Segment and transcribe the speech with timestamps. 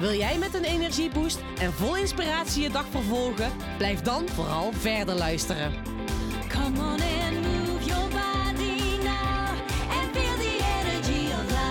[0.00, 3.52] Wil jij met een energieboost en vol inspiratie je dag vervolgen?
[3.76, 5.72] Blijf dan vooral verder luisteren.
[6.48, 9.48] Come on and move your body now
[9.90, 11.68] and feel the energy of life.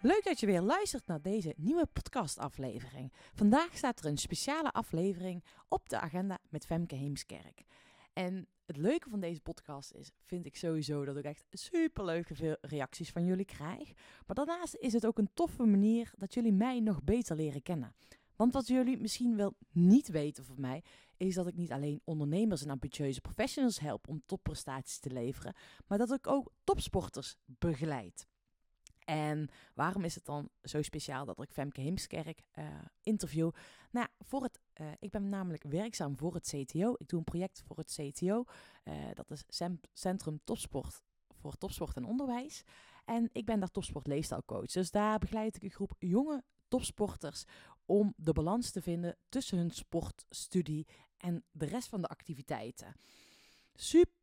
[0.00, 3.12] Leuk dat je weer luistert naar deze nieuwe podcastaflevering.
[3.34, 7.64] Vandaag staat er een speciale aflevering op de agenda met Femke Heemskerk.
[8.12, 12.34] En het leuke van deze podcast is, vind ik sowieso, dat ik echt super leuke
[12.34, 13.92] veel reacties van jullie krijg.
[14.26, 17.94] Maar daarnaast is het ook een toffe manier dat jullie mij nog beter leren kennen.
[18.36, 20.82] Want wat jullie misschien wel niet weten van mij,
[21.16, 25.54] is dat ik niet alleen ondernemers en ambitieuze professionals help om topprestaties te leveren,
[25.86, 28.26] maar dat ik ook topsporters begeleid.
[29.10, 32.64] En waarom is het dan zo speciaal dat ik Femke Heemskerk eh,
[33.02, 33.50] interview?
[33.90, 36.94] Nou, voor het, eh, ik ben namelijk werkzaam voor het CTO.
[36.96, 38.44] Ik doe een project voor het CTO.
[38.82, 39.44] Eh, dat is
[39.92, 41.02] Centrum Topsport
[41.40, 42.62] voor Topsport en Onderwijs.
[43.04, 44.70] En ik ben daar topsport leefstijlcoach.
[44.70, 47.44] Dus daar begeleid ik een groep jonge topsporters
[47.86, 52.94] om de balans te vinden tussen hun sportstudie en de rest van de activiteiten.
[53.74, 54.19] Super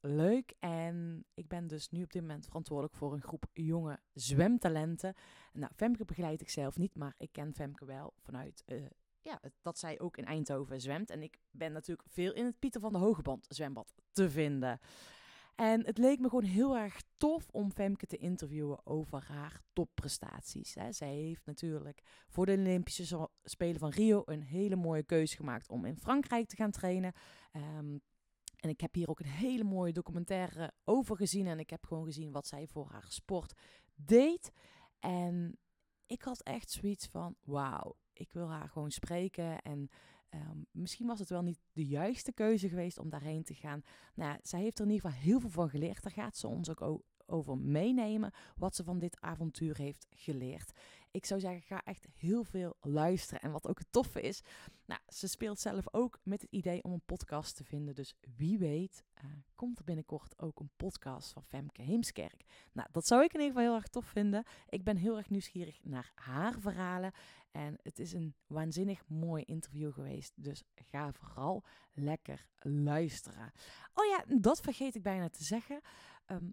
[0.00, 0.54] leuk.
[0.58, 5.14] En ik ben dus nu op dit moment verantwoordelijk voor een groep jonge zwemtalenten.
[5.52, 8.86] Nou, Femke begeleid ik zelf niet, maar ik ken Femke wel vanuit eh,
[9.20, 11.10] ja, dat zij ook in Eindhoven zwemt.
[11.10, 14.80] En ik ben natuurlijk veel in het Pieter van de Hogeband zwembad te vinden.
[15.54, 20.76] En het leek me gewoon heel erg tof om Femke te interviewen over haar topprestaties.
[20.90, 25.84] Zij heeft natuurlijk voor de Olympische Spelen van Rio een hele mooie keuze gemaakt om
[25.84, 27.12] in Frankrijk te gaan trainen.
[28.58, 31.46] En ik heb hier ook een hele mooie documentaire over gezien.
[31.46, 33.52] En ik heb gewoon gezien wat zij voor haar sport
[33.94, 34.52] deed.
[34.98, 35.58] En
[36.06, 39.62] ik had echt zoiets van: wauw, ik wil haar gewoon spreken.
[39.62, 39.88] En
[40.28, 43.82] ehm, misschien was het wel niet de juiste keuze geweest om daarheen te gaan.
[44.14, 46.02] Nou, ja, zij heeft er in ieder geval heel veel van geleerd.
[46.02, 48.32] Daar gaat ze ons ook over meenemen.
[48.56, 50.72] Wat ze van dit avontuur heeft geleerd.
[51.10, 53.40] Ik zou zeggen, ga echt heel veel luisteren.
[53.40, 54.42] En wat ook het toffe is,
[54.84, 57.94] nou, ze speelt zelf ook met het idee om een podcast te vinden.
[57.94, 59.24] Dus wie weet, eh,
[59.54, 62.44] komt er binnenkort ook een podcast van Femke Heemskerk.
[62.72, 64.44] Nou, dat zou ik in ieder geval heel erg tof vinden.
[64.68, 67.12] Ik ben heel erg nieuwsgierig naar haar verhalen.
[67.50, 70.32] En het is een waanzinnig mooi interview geweest.
[70.36, 73.52] Dus ga vooral lekker luisteren.
[73.94, 75.80] Oh ja, dat vergeet ik bijna te zeggen.
[76.26, 76.50] Ehm,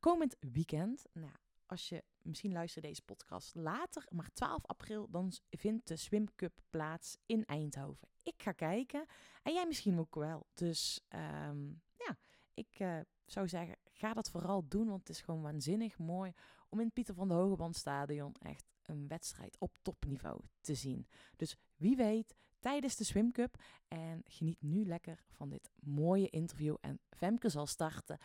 [0.00, 1.32] komend weekend, nou,
[1.66, 6.60] als je misschien luistert deze podcast later, maar 12 april, dan vindt de Swim Cup
[6.70, 8.08] plaats in Eindhoven.
[8.22, 9.06] Ik ga kijken
[9.42, 10.46] en jij misschien ook wel.
[10.54, 12.16] Dus ehm, ja,
[12.54, 16.32] ik eh, zou zeggen, ga dat vooral doen, want het is gewoon waanzinnig mooi
[16.68, 21.06] om in het Pieter van de Hogebandstadion echt een wedstrijd op topniveau te zien.
[21.36, 23.62] Dus wie weet, tijdens de Swim Cup.
[23.88, 26.76] En geniet nu lekker van dit mooie interview.
[26.80, 28.18] En Femke zal starten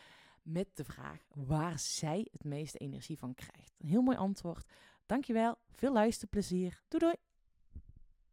[0.49, 3.75] met de vraag waar zij het meeste energie van krijgt.
[3.79, 4.71] Een heel mooi antwoord.
[5.05, 6.81] Dankjewel, veel luisterplezier.
[6.87, 7.15] Doei doei!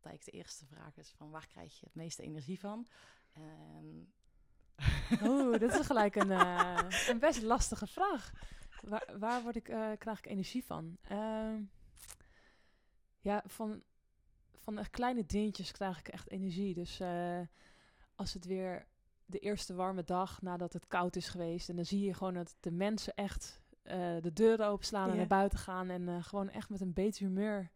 [0.03, 2.87] Eigenlijk de eerste vraag is van waar krijg je het meeste energie van?
[3.33, 4.13] En
[5.29, 6.79] Oeh, dit is gelijk een, eh,
[7.11, 8.33] een best lastige vraag.
[8.83, 10.97] Waar, waar word ik, eh, krijg ik energie van?
[11.03, 11.63] Ehm,
[13.21, 13.83] ja, van,
[14.63, 16.75] van echt kleine dingetjes krijg ik echt energie.
[16.75, 17.41] Dus eh,
[18.15, 18.87] als het weer
[19.27, 21.69] de eerste warme dag nadat het koud is geweest...
[21.69, 25.27] en dan zie je gewoon dat de mensen echt eh, de deuren openslaan en naar
[25.27, 25.89] buiten gaan...
[25.89, 27.71] en eh, gewoon echt met een beter humeur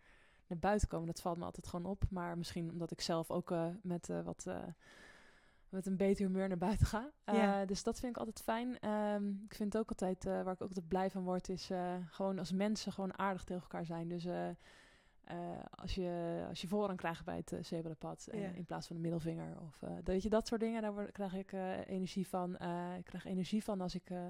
[0.47, 1.07] naar buiten komen.
[1.07, 2.03] Dat valt me altijd gewoon op.
[2.11, 4.47] Maar misschien omdat ik zelf ook eh, met wat...
[5.69, 7.11] met een beter humeur naar buiten ga.
[7.67, 8.79] Dus dat vind ik altijd fijn.
[8.79, 11.71] Ehm, ik vind het ook altijd, waar ik ook altijd blij van word, is
[12.11, 14.09] gewoon als mensen gewoon aardig tegen elkaar zijn.
[14.09, 14.27] Dus
[15.31, 18.49] eh, eh, als, je, als je voorrang krijgt bij het uh, zebrapad eh, Ja.
[18.49, 19.61] in plaats van een middelvinger.
[19.61, 22.57] Of eh, weet je, dat soort dingen, daar word, krijg ik eh, energie van.
[22.57, 24.27] Eh, ik krijg energie van als ik eh,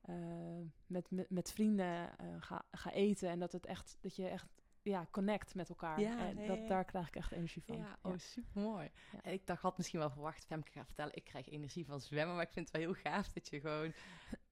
[0.00, 3.28] eh, met, met, met vrienden eh, ga, ga eten.
[3.28, 4.46] En dat het echt, dat je echt
[4.82, 6.00] ja, connect met elkaar.
[6.00, 6.66] Ja, en nee, dat, ja.
[6.68, 7.76] daar krijg ik echt energie van.
[7.76, 8.90] ja, oh super mooi.
[9.22, 12.34] En ik dacht, had misschien wel verwacht, Femke gaat vertellen, ik krijg energie van zwemmen.
[12.34, 13.92] Maar ik vind het wel heel gaaf dat je gewoon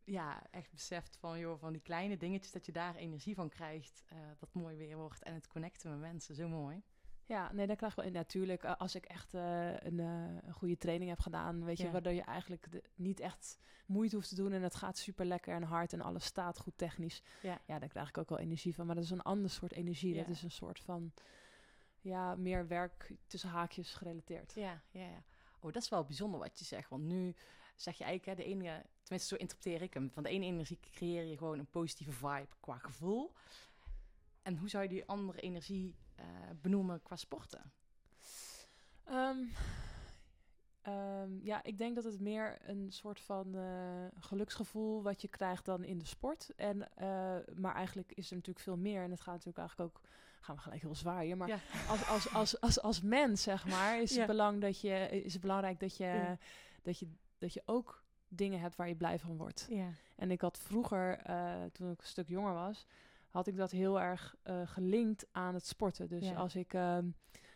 [0.05, 4.03] ja, echt beseft van, joh, van die kleine dingetjes, dat je daar energie van krijgt.
[4.07, 6.83] eh, dat mooi weer wordt en het connecten met mensen, zo mooi.
[7.27, 8.13] Ja, nee, daar krijg ik wel in.
[8.13, 11.91] Natuurlijk, eh, als ik echt eh, een, een goede training heb gedaan, weet je, Ja.
[11.91, 15.55] waardoor je eigenlijk de- niet echt moeite hoeft te doen en het gaat super lekker
[15.55, 17.23] en hard en alles staat goed technisch.
[17.43, 17.61] Ja.
[17.67, 18.87] ja, daar krijg ik ook wel energie van.
[18.87, 20.15] Maar dat is een ander soort energie.
[20.15, 21.13] Dat is een soort van,
[22.01, 24.53] ja, meer werk tussen haakjes gerelateerd.
[24.55, 25.23] Ja, ja, ja.
[25.61, 26.89] Oh, dat is wel bijzonder wat je zegt.
[26.91, 27.35] Want nu
[27.77, 28.85] zeg je eigenlijk, hè, de ene,
[29.19, 30.11] tenminste zo interpreteer ik hem.
[30.11, 33.33] Van de ene energie creëer je gewoon een positieve vibe qua gevoel.
[34.43, 36.25] En hoe zou je die andere energie eh,
[36.61, 37.73] benoemen qua sporten?
[39.05, 39.37] Ehm,
[40.83, 45.65] ehm, ja, ik denk dat het meer een soort van eh, geluksgevoel wat je krijgt
[45.65, 46.51] dan in de sport.
[46.57, 49.03] En, eh, maar eigenlijk is er natuurlijk veel meer.
[49.03, 50.01] En het gaat natuurlijk eigenlijk ook,
[50.41, 51.59] gaan we gelijk heel zwaar hier, maar Ja.
[51.89, 54.17] als, als, als, als, als mens, zeg maar, is, Ja.
[54.19, 56.39] het belang dat je, is het belangrijk dat je, Ja.
[56.83, 57.09] dat, je,
[57.39, 58.04] dat je ook
[58.35, 59.67] dingen hebt waar je blij van wordt.
[59.71, 59.89] Ja.
[60.17, 62.87] En ik had vroeger, eh, toen ik een stuk jonger was,
[63.31, 66.09] had ik dat heel erg eh, gelinkt aan het sporten.
[66.09, 66.35] Dus Ja.
[66.35, 67.09] als ik ehm,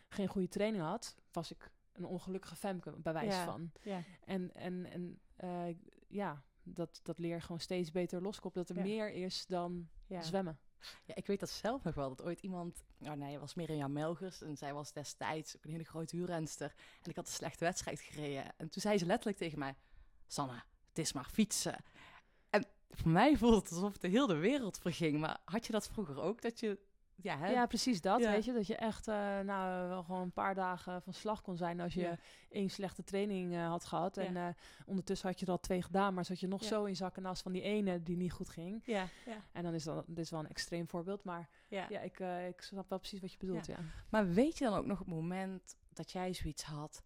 [0.07, 3.45] geen goede training had, was ik een ongelukkige femke, bij wijze Ja.
[3.45, 3.71] van.
[3.81, 4.01] Ja.
[4.25, 5.75] En, en, en eh,
[6.07, 8.67] ja, dat, dat leer je gewoon steeds beter loskoppelen.
[8.67, 8.89] Dat er Ja.
[8.89, 10.21] meer is dan Ja.
[10.21, 10.59] zwemmen.
[11.05, 12.09] Ja, ik weet dat zelf nog wel.
[12.09, 12.83] Dat ooit iemand...
[12.99, 14.41] Oh nee, het was Mirjam Melgers.
[14.41, 16.73] En zij was destijds ook een hele grote huurrenster.
[17.03, 18.43] En ik had een slechte wedstrijd gereden.
[18.57, 19.75] En toen zei ze letterlijk tegen mij...
[20.27, 21.75] Sanne, het is maar fietsen.
[22.49, 25.19] En voor mij voelde het alsof de hele wereld verging.
[25.19, 26.41] Maar had je dat vroeger ook?
[26.41, 26.79] Dat je...
[27.21, 27.51] Ja, hè?
[27.51, 28.19] Ja, precies dat.
[28.19, 28.31] Ja.
[28.31, 31.57] Weet je, dat je echt eh, nou, wel gewoon een paar dagen van slag kon
[31.57, 32.17] zijn als je Ja.
[32.49, 34.15] één slechte training eh, had gehad.
[34.15, 34.21] Ja.
[34.21, 34.47] En eh,
[34.85, 37.25] ondertussen had je er al twee gedaan, maar zat je nog zo in zak en
[37.25, 38.81] as van die ene die niet goed ging.
[38.85, 41.85] Ja, ja, En dan is dat, dit is wel een extreem voorbeeld, maar ja.
[41.89, 42.19] ja, ik,
[42.49, 43.65] ik snap wel precies wat je bedoelt.
[43.65, 43.77] Ja.
[44.09, 47.03] Maar weet je dan ook nog het moment dat jij zoiets had...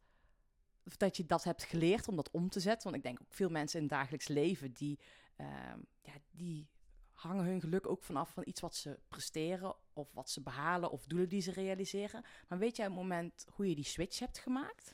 [0.85, 2.83] Of dat je dat hebt geleerd om dat om te zetten?
[2.83, 4.71] Want ik denk ook veel mensen in het dagelijks leven...
[4.71, 4.99] die,
[5.35, 6.69] ehm, ja, die
[7.11, 9.75] hangen hun geluk ook vanaf van iets wat ze presteren...
[9.93, 12.23] of wat ze behalen of doelen die ze realiseren.
[12.47, 14.93] Maar weet jij het moment hoe je die switch hebt gemaakt?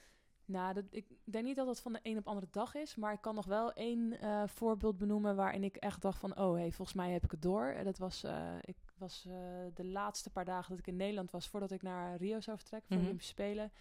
[0.49, 2.95] Nou, dat, ik denk niet dat het van de een op de andere dag is,
[2.95, 6.53] maar ik kan nog wel één eh, voorbeeld benoemen waarin ik echt dacht van, oh,
[6.53, 7.65] hey, volgens mij heb ik het door.
[7.65, 9.33] En dat was, eh, ik was eh,
[9.73, 12.87] de laatste paar dagen dat ik in Nederland was, voordat ik naar Rio zou vertrekken
[12.89, 13.71] voor de Olympische Spelen.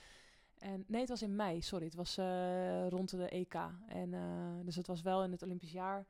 [0.58, 3.54] En nee, het was in mei, sorry, het was eh, rond de EK.
[3.86, 4.20] En eh,
[4.64, 6.06] dus het was wel in het Olympisch jaar.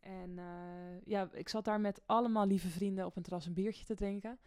[0.00, 3.84] En eh, ja, ik zat daar met allemaal lieve vrienden op een terras een biertje
[3.84, 4.38] te drinken.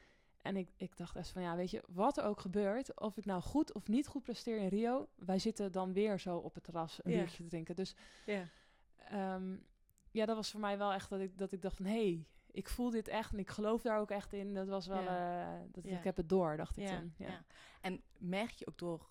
[0.42, 3.26] En ik, ik dacht echt van, ja, weet je, wat er ook gebeurt, of ik
[3.26, 6.64] nou goed of niet goed presteer in Rio, wij zitten dan weer zo op het
[6.64, 7.76] terras een biertje te drinken.
[7.76, 7.96] Dus
[8.26, 8.48] Ja.
[8.98, 9.56] ehm,
[10.12, 12.26] ja, dat was voor mij wel echt dat ik, dat ik dacht van, hé, hey,
[12.52, 14.54] ik voel dit echt en ik geloof daar ook echt in.
[14.54, 15.04] Dat was wel,
[15.72, 15.98] dat, Ja.
[15.98, 16.88] ik heb het door, dacht ik.
[16.88, 17.04] Ja.
[17.18, 17.44] ja.
[17.82, 19.08] En merk je ook door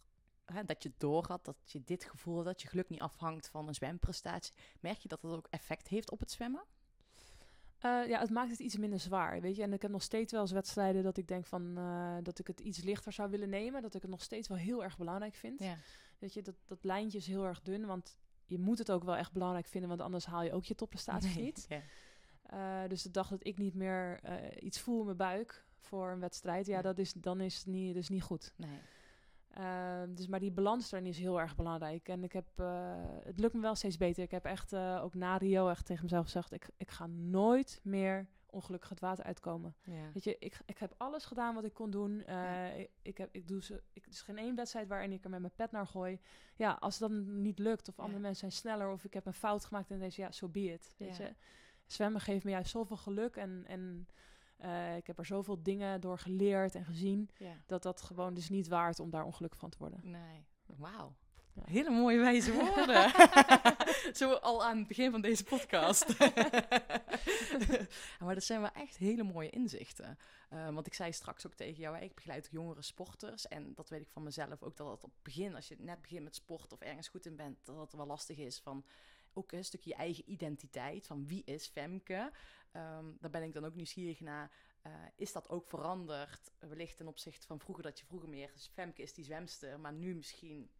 [0.53, 3.49] hè, dat je het door had, dat je dit gevoel, dat je geluk niet afhangt
[3.49, 6.65] van een zwemprestatie, merk je dat dat ook effect heeft op het zwemmen?
[7.79, 9.63] Eh, ja, het maakt het iets minder zwaar, weet je.
[9.63, 12.47] En ik heb nog steeds wel eens wedstrijden dat ik denk van, eh, dat ik
[12.47, 13.83] het iets lichter zou willen nemen.
[13.83, 15.61] Dat ik het nog steeds wel heel erg belangrijk vind.
[15.61, 15.77] Ja.
[16.19, 19.17] Weet je, dat, dat lijntje is heel erg dun, want je moet het ook wel
[19.17, 21.67] echt belangrijk vinden, want anders haal je ook je topprestaties niet.
[21.69, 21.83] Ja.
[22.43, 24.21] Eh, dus de dag dat ik niet meer
[24.63, 26.83] iets voel in mijn buik voor een wedstrijd, ja, Ja.
[26.83, 28.53] dat is, dan is het niet, dus niet goed.
[28.57, 28.79] Nee.
[29.56, 32.08] Ehm, dus, maar die balans erin is heel erg belangrijk.
[32.08, 32.94] En ik heb, eh,
[33.25, 34.23] het lukt me wel steeds beter.
[34.23, 37.81] Ik heb echt ook ook na Rio echt tegen mezelf gezegd, ik, ik ga nooit
[37.82, 39.75] meer ongelukkig het water uitkomen.
[39.85, 40.11] Ja.
[40.12, 42.20] Weet je, ik, ik heb alles gedaan wat ik kon doen.
[42.25, 42.67] Eh, Ja.
[42.67, 45.31] ik, ik, heb, ik doe ze, ik, er is geen één wedstrijd waarin ik er
[45.31, 46.20] met mijn pet naar gooi.
[46.56, 48.02] Ja, als het dan niet lukt of Ja.
[48.02, 50.49] andere mensen zijn sneller of ik heb een fout gemaakt en deze, ja, zo so
[50.52, 50.94] be it.
[50.99, 51.25] Weet Ja.
[51.25, 51.35] je,
[51.87, 54.09] zwemmen geeft me juist zoveel geluk en, en
[54.56, 57.52] eh, ik heb er zoveel dingen door geleerd en gezien ja.
[57.66, 60.00] dat dat gewoon dus niet waard om daar ongelukkig van te worden.
[60.02, 60.47] Nee.
[60.66, 61.16] Wauw.
[61.57, 61.62] Ja.
[61.64, 63.12] Hele mooie wijze woorden.
[64.16, 66.19] Zo al aan het begin van deze podcast.
[68.21, 70.19] maar dat zijn wel echt hele mooie inzichten.
[70.49, 73.49] Eh, want ik zei straks ook tegen jou, ik begeleid ook jongere sporters.
[73.49, 76.00] En dat weet ik van mezelf ook, dat het op het begin, als je net
[76.00, 78.85] begint met sport of ergens goed in bent, dat het wel lastig is van
[79.33, 81.07] ook een stukje je eigen identiteit.
[81.07, 82.33] Van wie is Femke?
[82.73, 84.50] Ehm, daar ben ik dan ook nieuwsgierig naar.
[84.82, 86.50] Eh, is dat ook veranderd?
[86.58, 90.14] Wellicht ten opzichte van vroeger, dat je vroeger meer Femke is die zwemster, maar nu
[90.14, 90.70] misschien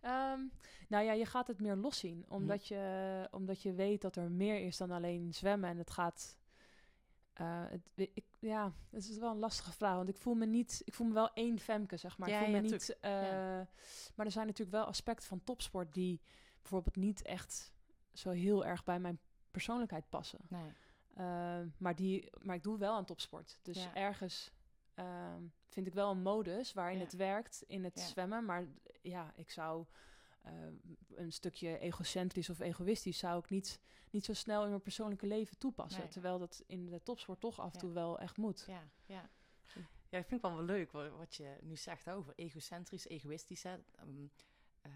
[0.00, 0.40] Ehm,
[0.88, 2.24] nou ja, je gaat het meer los zien.
[2.28, 5.70] Omdat, je, omdat je weet dat er meer is dan alleen zwemmen.
[5.70, 6.36] En het gaat.
[7.32, 9.96] eh, het, ik, ja, het is wel een lastige vraag.
[9.96, 10.82] Want ik voel me niet.
[10.84, 12.28] Ik voel me wel één femke, zeg maar.
[12.28, 12.98] Ja, ik voel ja, me niet.
[13.00, 13.68] eh, Ja.
[14.14, 16.20] Maar er zijn natuurlijk wel aspecten van topsport die
[16.60, 17.74] bijvoorbeeld niet echt
[18.12, 19.20] zo heel erg bij mijn
[19.56, 20.40] persoonlijkheid passen.
[20.48, 20.72] Nee.
[21.14, 23.58] Eh, maar, die, maar ik doe wel aan topsport.
[23.62, 23.94] Dus Ja.
[23.94, 24.50] ergens
[24.94, 27.04] ehm, vind ik wel een modus waarin Ja.
[27.04, 28.04] het werkt in het Ja.
[28.06, 28.44] zwemmen.
[28.44, 28.66] Maar
[29.02, 29.84] ja, ik zou
[30.42, 30.52] eh,
[31.14, 35.58] een stukje egocentrisch of egoïstisch zou ik niet, niet zo snel in mijn persoonlijke leven
[35.58, 36.00] toepassen.
[36.00, 36.10] Nee.
[36.10, 37.78] Terwijl dat in de topsport toch af en Ja.
[37.78, 38.64] toe wel echt moet.
[38.66, 39.30] Ja, ja.
[40.08, 43.62] Ja, ik vind het wel wel leuk wa- wat je nu zegt over egocentrisch, egoïstisch.
[43.62, 43.76] Hè?
[43.94, 44.26] Ehm,
[44.82, 44.92] eh,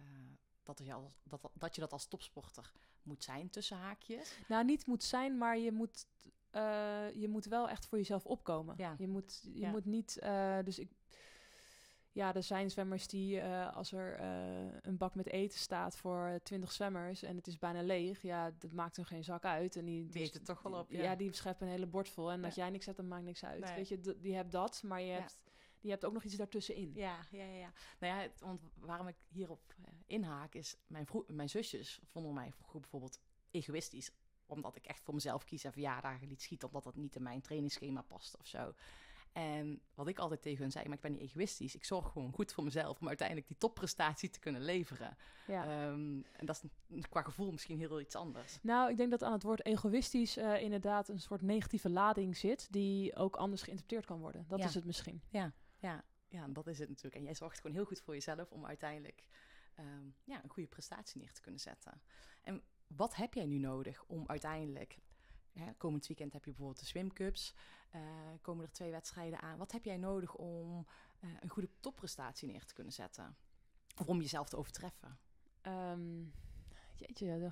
[0.78, 2.72] dat, je als, dat, dat je dat als topsporter
[3.02, 4.38] moet zijn tussen haakjes.
[4.48, 6.06] Nou, niet moet zijn, maar je moet,
[6.50, 8.74] eh, je moet wel echt voor jezelf opkomen.
[8.78, 8.94] Ja.
[8.98, 9.70] Je moet, je Ja.
[9.70, 10.18] moet niet.
[10.18, 10.90] eh, dus ik.
[12.12, 14.20] Ja, er zijn zwemmers die, eh, als er
[14.82, 18.72] een bak met eten staat voor twintig zwemmers en het is bijna leeg, ja, dat
[18.72, 19.76] maakt hun geen zak uit.
[19.76, 21.16] En die, eet het toch wel op, Ja, ja.
[21.16, 22.30] die scheppen een hele bord vol.
[22.32, 23.60] En dat jij niks hebt, dan maakt niks uit.
[23.64, 23.74] Nee.
[23.74, 25.38] Weet je, die hebt dat, maar je hebt,
[25.80, 26.92] die hebt ook nog iets daartussenin.
[26.94, 27.54] Ja, ja, ja.
[27.58, 27.72] ja.
[28.00, 32.52] Nou ja, het- want waarom ik hierop eh, inhaak is, mijn, mijn zusjes vonden mij
[32.52, 33.20] vroeger bijvoorbeeld
[33.50, 34.10] egoïstisch.
[34.46, 37.40] Omdat ik echt voor mezelf kies en verjaardagen liet schieten, omdat dat niet in mijn
[37.40, 38.74] trainingsschema past of zo.
[39.32, 41.74] En wat ik altijd tegen hun zei, maar ik ben niet egoïstisch.
[41.74, 45.16] Ik zorg gewoon goed voor mezelf om uiteindelijk die topprestatie te kunnen leveren.
[45.46, 45.62] Ja.
[45.64, 48.58] Ehm, en dat is qua gevoel misschien heel iets anders.
[48.62, 52.72] Nou, ik denk dat aan het woord egoïstisch eh, inderdaad een soort negatieve lading zit,
[52.72, 54.44] die ook anders geïnterpreteerd kan worden.
[54.48, 54.64] Dat Ja.
[54.64, 55.22] is het misschien.
[55.28, 57.14] Ja, ja, ja, en dat is het natuurlijk.
[57.14, 59.24] En jij zorgt gewoon heel goed voor jezelf om uiteindelijk
[59.74, 62.02] ehm, ja, een goede prestatie neer te kunnen zetten.
[62.42, 64.98] En wat heb jij nu nodig om uiteindelijk...
[65.50, 67.54] Hè, komend weekend heb je bijvoorbeeld de swimcups.
[67.90, 68.00] eh
[68.40, 69.58] komen er twee wedstrijden aan.
[69.58, 70.86] Wat heb jij nodig om
[71.20, 73.36] eh, een goede topprestatie neer te kunnen zetten?
[73.96, 75.18] Of om jezelf te overtreffen?
[75.60, 76.22] Ehm,
[76.94, 77.50] jeetje,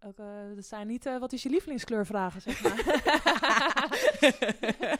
[0.00, 2.78] dat zijn niet eh, wat is je lievelingskleur vragen, zeg maar.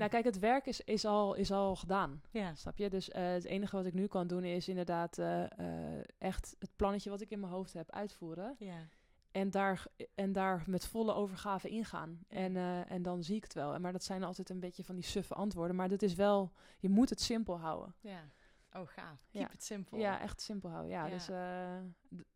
[0.00, 2.22] Nou, kijk, het werk is, is, al, is al gedaan.
[2.30, 2.90] ja, Snap je?
[2.90, 6.70] Dus eh, het enige wat ik nu kan doen is inderdaad eh, eh, echt het
[6.76, 8.56] plannetje wat ik in mijn hoofd heb uitvoeren.
[8.58, 8.88] ja,
[9.30, 12.24] En daar, en daar met volle overgave ingaan.
[12.28, 13.74] En, en dan zie ik het wel.
[13.74, 15.76] En Maar dat zijn altijd een beetje van die suffe antwoorden.
[15.76, 17.94] Maar dat is wel, je moet het simpel houden.
[18.00, 18.28] ja.
[18.72, 19.26] Oh, gaaf.
[19.30, 19.40] Ja.
[19.40, 19.98] Keep it simple.
[19.98, 20.90] Ja, echt simpel houden.
[20.90, 21.10] Ja, Ja.
[21.12, 21.26] dus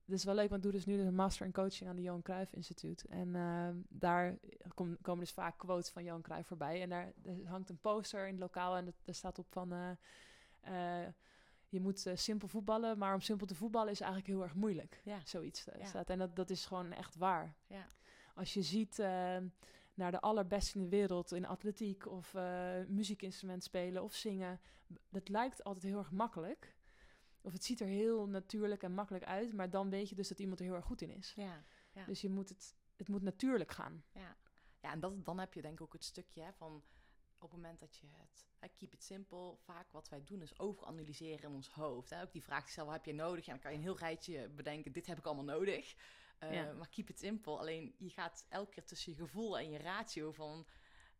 [0.07, 2.03] dat is wel leuk, want ik doe dus nu een master in coaching aan de
[2.03, 3.05] Johan Cruijff Instituut.
[3.05, 4.38] En eh, daar
[4.75, 6.83] kom, komen dus vaak quotes van Johan Cruijff voorbij.
[6.83, 7.12] En daar,
[7.45, 9.73] hangt een poster in het lokaal en daar staat op van...
[9.73, 11.09] eh, eh,
[11.69, 15.00] je moet simpel voetballen, maar om simpel te voetballen is eigenlijk heel erg moeilijk.
[15.05, 15.19] Ja.
[15.25, 16.11] Zoiets staat.
[16.11, 17.55] En dat, dat is gewoon echt waar.
[17.67, 17.87] Ja.
[18.35, 19.37] Als je ziet eh,
[19.95, 24.61] naar de allerbeste in de wereld in atletiek of eh, muziekinstrument spelen of zingen,
[25.09, 26.77] dat lijkt altijd heel erg makkelijk.
[27.41, 30.39] Of het ziet er heel natuurlijk en makkelijk uit, maar dan weet je dus dat
[30.39, 31.33] iemand er heel erg goed in is.
[31.37, 31.65] Ja.
[31.93, 32.05] Ja.
[32.05, 34.05] Dus je moet het, het moet natuurlijk gaan.
[34.13, 34.37] Ja,
[34.81, 36.83] ja en dat, dan heb je denk ik ook het stukje hè, van
[37.39, 40.59] op het moment dat je het, hè, keep it simple, vaak wat wij doen is
[40.59, 42.11] overanalyseren in ons hoofd.
[42.11, 42.23] Hè.
[42.23, 43.45] Ook die vraag stellen, wat heb je nodig?
[43.45, 45.95] Ja, dan kan je een heel rijtje bedenken, dit heb ik allemaal nodig.
[46.38, 46.73] Eh, Ja.
[46.73, 50.33] Maar keep it simple, alleen je gaat elke keer tussen je gevoel en je ratio
[50.33, 50.67] van,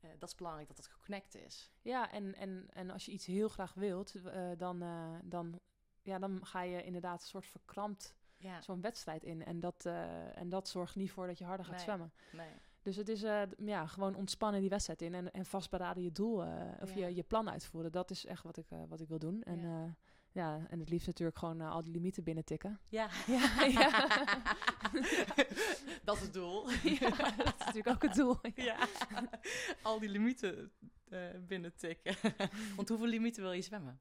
[0.01, 1.71] eh, dat is belangrijk dat het geconnect is.
[1.83, 4.79] Ja, en, en, en als je iets heel graag wilt, eh, dan,
[5.25, 5.61] dan,
[6.03, 9.45] ja, dan ga je inderdaad een soort verkrampt Ja, zo'n wedstrijd in.
[9.45, 9.87] En dat,
[10.35, 11.85] en dat zorgt niet voor dat je harder gaat Nee.
[11.85, 12.13] zwemmen.
[12.33, 12.51] nee.
[12.83, 13.21] Dus het is
[13.59, 16.37] ja, gewoon ontspannen die wedstrijd in en, en vastberaden je doel
[16.81, 17.07] of Ja.
[17.07, 17.93] je, je plan uitvoeren.
[17.93, 19.43] Dat is echt wat ik, wat ik wil doen.
[19.43, 19.97] En,
[20.35, 20.67] Ja.
[20.69, 22.79] en het liefst natuurlijk gewoon eh, al die limieten binnen tikken.
[22.89, 24.09] Ja, Ja, ja.
[26.05, 26.71] dat is het doel.
[27.01, 28.37] ja, dat is natuurlijk ook het doel.
[28.55, 28.77] Ja,
[29.83, 30.71] al die limieten
[31.09, 32.15] eh, binnen tikken.
[32.77, 34.01] Want hoeveel limieten wil je zwemmen?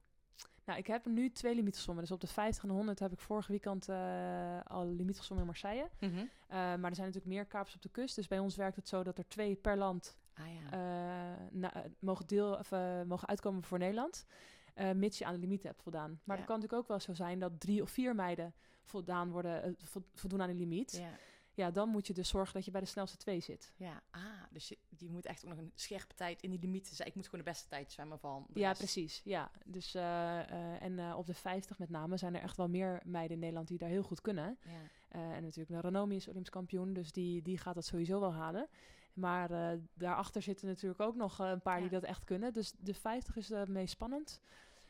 [0.64, 2.04] Nou, ik heb nu twee limieten gezwommen.
[2.04, 5.46] Dus op de 50 en de 100 heb ik vorig weekend eh, al limiet gezwommen
[5.46, 5.90] in Marseille.
[6.00, 6.10] Eh,
[6.48, 8.14] maar er zijn natuurlijk meer kapers op de kust.
[8.16, 11.36] Dus bij ons werkt het zo dat er twee per land Ah ja.
[11.50, 12.70] na- mogen, deel, of,
[13.06, 14.26] mogen uitkomen voor Nederland.
[14.74, 16.10] Eh, mits je aan de limieten hebt voldaan.
[16.24, 16.42] Maar Ja.
[16.42, 19.72] het kan natuurlijk ook wel zo zijn dat drie of vier meiden voldaan worden, eh,
[19.78, 20.92] vo- voldoen aan de limiet.
[20.92, 21.10] Ja.
[21.54, 21.70] ja.
[21.70, 23.72] dan moet je dus zorgen dat je bij de snelste twee zit.
[23.76, 26.96] Ja, ah, dus je, je moet echt ook nog een scherpe tijd in die limieten
[26.96, 27.08] zijn.
[27.08, 28.46] Ik moet gewoon de beste tijd zwemmen van.
[28.54, 28.78] Ja, rest.
[28.78, 29.20] precies.
[29.24, 29.50] Ja.
[29.64, 33.38] Dus, eh, en op de 50 met name zijn er echt wel meer meiden in
[33.38, 34.58] Nederland die daar heel goed kunnen.
[34.64, 38.68] Ja, en natuurlijk Ranomi is Olympisch kampioen, dus die, die gaat dat sowieso wel halen.
[39.14, 42.52] Maar eh, daarachter zitten natuurlijk ook nog eh, een paar die dat echt kunnen.
[42.52, 44.40] Dus de 50 is het meest spannend.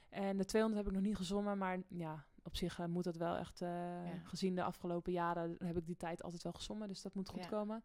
[0.08, 3.16] En de 200 heb ik nog niet gezwommen, maar ja, op zich eh, moet dat
[3.16, 4.02] wel echt, Ja.
[4.24, 6.88] gezien de afgelopen jaren, heb ik die tijd altijd wel gezwommen.
[6.88, 7.48] Dus dat moet goed Ja.
[7.48, 7.84] komen.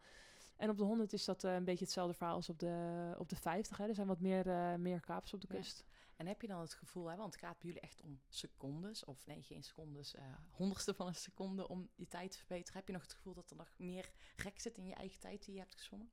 [0.58, 3.36] En op de 100 is dat een beetje hetzelfde verhaal als op de, op de
[3.36, 3.78] 50.
[3.78, 3.88] Hè.
[3.88, 5.86] Er zijn wat meer, eh meer kapers op de kust.
[6.20, 9.06] En heb je dan het gevoel, hè, want het gaat bij jullie echt om secondes,
[9.06, 12.74] of nee, geen secondes, eh honderdste van een seconde om je tijd te verbeteren.
[12.78, 15.46] Heb je nog het gevoel dat er nog meer rek zit in je eigen tijd
[15.46, 16.12] die je hebt gezwommen?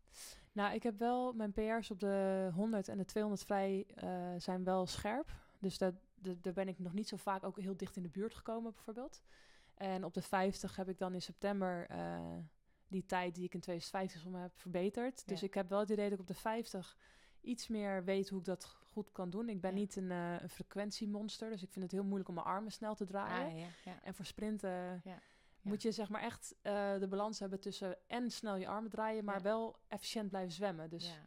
[0.52, 4.64] Nou, ik heb wel mijn PR's op de 100 en de 200 vrij eh, zijn
[4.64, 5.32] wel scherp.
[5.58, 8.08] Dus dat, dat- daar ben ik nog niet zo vaak ook heel dicht in de
[8.08, 9.22] buurt gekomen, bijvoorbeeld.
[9.74, 12.36] En op de 50 heb ik dan in september eh,
[12.88, 15.28] die tijd die ik in 2015 van me heb verbeterd.
[15.28, 16.96] Dus ik heb wel het idee dat ik op de 50
[17.40, 19.48] iets meer weet hoe ik dat goed kan doen.
[19.48, 19.76] Ik ben Ja.
[19.76, 23.04] niet een, een frequentiemonster, dus ik vind het heel moeilijk om mijn armen snel te
[23.04, 23.46] draaien.
[23.52, 24.02] Ah, ja, ja.
[24.02, 25.18] En voor sprinten Ja.
[25.62, 29.24] moet je zeg maar echt eh, de balans hebben tussen en snel je armen draaien,
[29.24, 30.90] maar wel efficiënt blijven zwemmen.
[30.90, 31.20] Dus.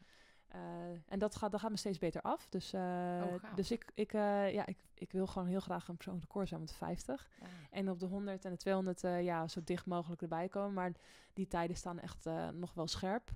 [0.48, 0.60] Eh,
[1.08, 2.48] en dat gaat, dat gaat me steeds beter af.
[2.50, 6.48] Dus, Oh, dus ik, ik, ja, ik, ik wil gewoon heel graag een persoonlijk record
[6.48, 7.30] zijn met de 50.
[7.40, 7.46] Ja.
[7.72, 10.74] En op de 100 en de 200 eh, ja, zo dicht mogelijk erbij komen.
[10.74, 10.92] Maar
[11.34, 13.32] die tijden staan echt nog wel scherp.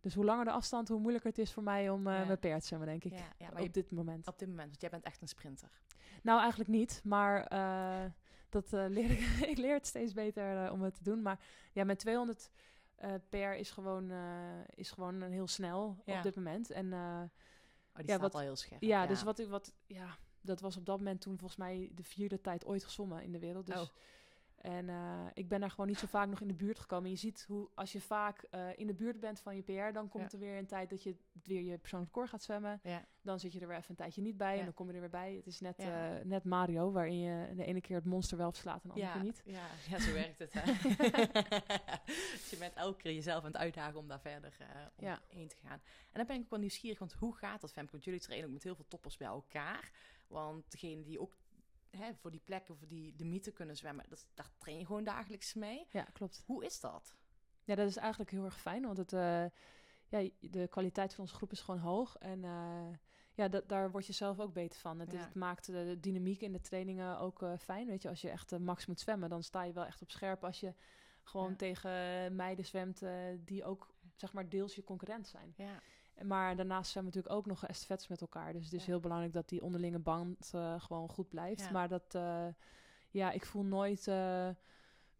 [0.00, 2.24] Dus hoe langer de afstand, hoe moeilijker het is voor mij om eh Ja.
[2.24, 3.12] mijn PR te zwemmen, denk ik.
[3.12, 4.26] Ja, ja, maar op je- dit moment.
[4.26, 5.68] Op dit moment, want jij bent echt een sprinter.
[6.22, 7.00] Nou, eigenlijk niet.
[7.04, 8.10] Maar eh,
[8.48, 9.18] dat eh, leer ik.
[9.52, 11.22] ik leer het steeds beter om het te doen.
[11.22, 11.38] Maar
[11.72, 12.50] ja, mijn 200
[12.96, 14.10] eh per is gewoon,
[14.74, 16.70] is gewoon heel snel op dit moment.
[16.70, 18.82] En Oh, die Ja, staat wat- al heel scherp.
[18.82, 22.02] ja, dus wat ik wat ja, dat was op dat moment toen volgens mij de
[22.02, 23.66] vierde tijd ooit gezwommen in de wereld.
[23.66, 23.88] Dus Oh.
[24.60, 27.04] En eh, ik ben daar gewoon niet zo vaak nog in de buurt gekomen.
[27.04, 29.92] En je ziet hoe als je vaak eh, in de buurt bent van je PR,
[29.92, 30.38] dan komt Ja.
[30.38, 32.80] er weer een tijd dat je weer je persoonlijk record gaat zwemmen.
[32.82, 33.04] Ja.
[33.22, 34.58] Dan zit je er weer even een tijdje niet bij Ja.
[34.58, 35.34] en dan kom je er weer bij.
[35.34, 38.82] Het is net, eh, net Mario, waarin je de ene keer het monster wel verslaat
[38.82, 39.42] en de andere keer niet.
[39.44, 40.52] Ja, ja, zo werkt het.
[40.52, 40.62] Hè?
[42.36, 44.56] dus je bent elke keer jezelf aan het uitdagen om daar verder
[44.96, 45.80] om heen te gaan.
[46.12, 47.92] En dan ben ik ook wel nieuwsgierig, want hoe gaat dat, Femke?
[47.92, 49.90] Want jullie trainen ook met heel veel toppers bij elkaar.
[50.28, 51.36] Want degene die ook
[51.90, 55.04] hè, voor die plekken, voor die de mythe kunnen zwemmen, dat, daar train je gewoon
[55.04, 55.86] dagelijks mee.
[55.90, 56.42] Ja, klopt.
[56.46, 57.16] Hoe is dat?
[57.64, 59.44] Ja, dat is eigenlijk heel erg fijn, want het, eh,
[60.08, 62.16] ja, de kwaliteit van onze groep is gewoon hoog.
[62.16, 62.88] En eh,
[63.34, 64.98] ja, da- daar word je zelf ook beter van.
[64.98, 65.18] Het, Ja.
[65.18, 67.86] het maakt de dynamiek in de trainingen ook eh, fijn.
[67.86, 70.44] Weet je, als je echt max moet zwemmen, dan sta je wel echt op scherp.
[70.44, 70.74] Als je
[71.22, 71.56] gewoon Ja.
[71.56, 71.90] tegen
[72.36, 73.02] meiden zwemt
[73.44, 75.52] die ook, zeg maar, deels je concurrent zijn.
[75.56, 75.80] Ja,
[76.24, 78.52] Maar daarnaast zijn we natuurlijk ook nog estafettes met elkaar.
[78.52, 78.90] Dus het is Ja.
[78.90, 81.60] heel belangrijk dat die onderlinge band eh, gewoon goed blijft.
[81.60, 81.70] Ja.
[81.70, 82.46] Maar dat, eh,
[83.10, 84.48] ja, ik voel nooit eh,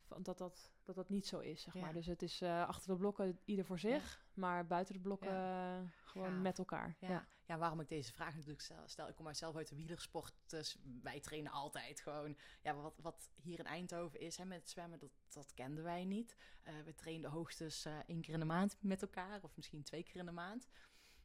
[0.02, 1.80] van dat, dat, dat dat niet zo is, zeg Ja.
[1.80, 1.92] maar.
[1.92, 5.80] Dus het is eh, achter de blokken ieder voor zich, maar buiten de blokken eh,
[6.04, 6.96] gewoon met elkaar.
[7.00, 7.26] ja.
[7.46, 7.58] Ja.
[7.58, 10.78] waarom ik deze vraag natuurlijk stel, stel, ik kom uit zelf uit de wielersport, dus
[11.02, 12.36] wij trainen altijd gewoon.
[12.62, 16.36] Ja, wat, wat hier in Eindhoven is hè, met zwemmen, dat, dat kenden wij niet.
[16.62, 20.02] Eh, we trainden hoogstens eh, één keer in de maand met elkaar, of misschien twee
[20.02, 20.68] keer in de maand.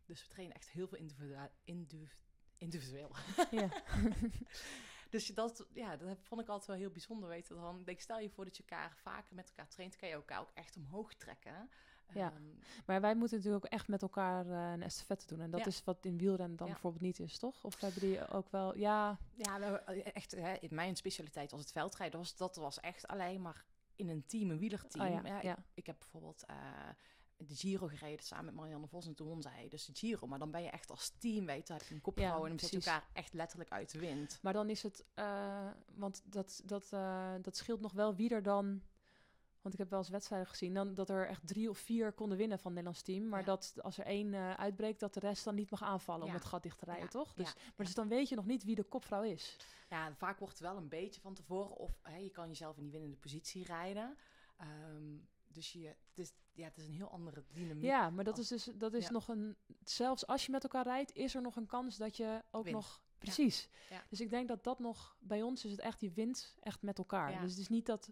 [0.06, 2.16] Dus we trainen echt heel veel individua- indiv-
[2.58, 3.12] individueel.
[3.52, 3.70] Ja.
[5.14, 7.56] Dus dat, ja, dat vond ik altijd wel heel bijzonder weten.
[7.56, 10.14] Dan ik denk, stel je voor dat je elkaar vaker met elkaar traint, kan je
[10.16, 11.70] elkaar ook echt omhoog trekken.
[12.14, 12.32] Ja.
[12.32, 12.44] Ehm,
[12.86, 15.42] Maar wij moeten natuurlijk ook echt met elkaar eh, een estafette doen.
[15.42, 15.66] En dat Ja.
[15.66, 16.74] is wat in wielrennen dan Ja.
[16.74, 17.64] bijvoorbeeld niet is, toch?
[17.64, 18.78] Of hebben die ook wel...
[18.78, 22.20] Ja, Ja, nou, eh, echt, hè, in mijn specialiteit was het veldrijden.
[22.20, 25.06] Was, dat was echt alleen maar in een team, een wielerteam.
[25.06, 25.58] Oh ja, ik, ja.
[25.74, 26.56] ik heb bijvoorbeeld eh,
[27.48, 30.28] de Giro gereden samen met Marianne Vos en toen won zij dus de Giro.
[30.28, 32.42] Maar dan ben je echt als team, weet je, dan heb je een kopvrouw Ja,
[32.42, 32.86] en dan precies.
[32.86, 34.40] elkaar echt letterlijk uit de wind.
[34.42, 38.44] Maar dan is het, eh, want dat, dat, eh, dat scheelt nog wel wie er
[38.44, 38.82] dan.
[39.62, 42.38] Want ik heb wel eens wedstrijden gezien, dan, dat er echt drie of vier konden
[42.38, 43.28] winnen van het Nederlands team.
[43.30, 43.46] Maar Ja.
[43.46, 46.46] dat als er één eh, uitbreekt, dat de rest dan niet mag aanvallen om het
[46.46, 47.34] gat dicht te rijden, Ja, toch?
[47.34, 49.58] Dus, Maar dus dan weet je nog niet wie de kopvrouw is.
[49.90, 52.84] Ja, vaak wordt het wel een beetje van tevoren of hè, je kan jezelf in
[52.84, 54.18] die winnende positie rijden.
[54.58, 55.16] Ehm,
[55.54, 57.84] dus je, het, is, ja, het is een heel andere dynamiek.
[57.84, 59.12] Ja, maar dat als- is dus dat is ja.
[59.12, 59.58] nog een.
[59.84, 62.76] Zelfs als je met elkaar rijdt, is er nog een kans dat je ook Wint.
[62.76, 63.02] nog.
[63.18, 63.70] Precies.
[63.90, 64.04] Ja.
[64.10, 66.98] Dus ik denk dat dat nog bij ons is het echt, je wint echt met
[66.98, 67.42] elkaar.
[67.42, 68.10] Dus het is niet dat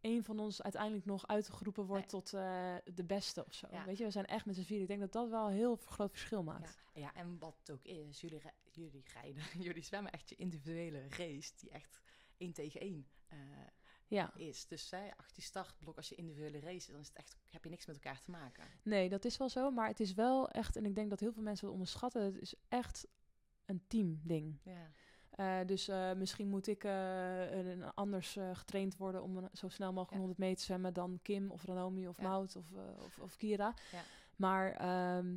[0.00, 2.22] een van ons uiteindelijk nog uitgeroepen wordt Nee.
[2.22, 3.66] tot eh, de beste of zo.
[3.70, 3.84] Ja.
[3.84, 4.80] Weet je, we zijn echt met z'n vier.
[4.80, 6.78] Ik denk dat dat wel een heel groot verschil maakt.
[6.94, 8.40] Ja, ja, en wat het ook is, jullie,
[8.72, 12.00] jullie rijden, jullie zwemmen echt je individuele race, die echt
[12.36, 13.38] één tegen één eh,
[14.08, 14.32] Ja.
[14.36, 14.66] is.
[14.66, 17.70] Dus hè, achter die startblok, als je individuele race dan is het echt, heb je
[17.70, 18.64] niks met elkaar te maken.
[18.82, 19.70] Nee, dat is wel zo.
[19.70, 22.40] Maar het is wel echt, en ik denk dat heel veel mensen het onderschatten, het
[22.40, 23.06] is echt
[23.64, 24.58] een teamding.
[24.62, 24.90] Ja,
[25.30, 29.88] Eh, dus eh, misschien moet ik eh, een, anders getraind worden om een, zo snel
[29.92, 30.18] mogelijk Ja.
[30.18, 32.22] 100 meter te zwemmen dan Kim of Ranomi of Ja.
[32.22, 32.72] Mout of,
[33.04, 33.74] of, of Kira.
[33.92, 34.02] Ja.
[34.36, 35.36] Maar, ehm,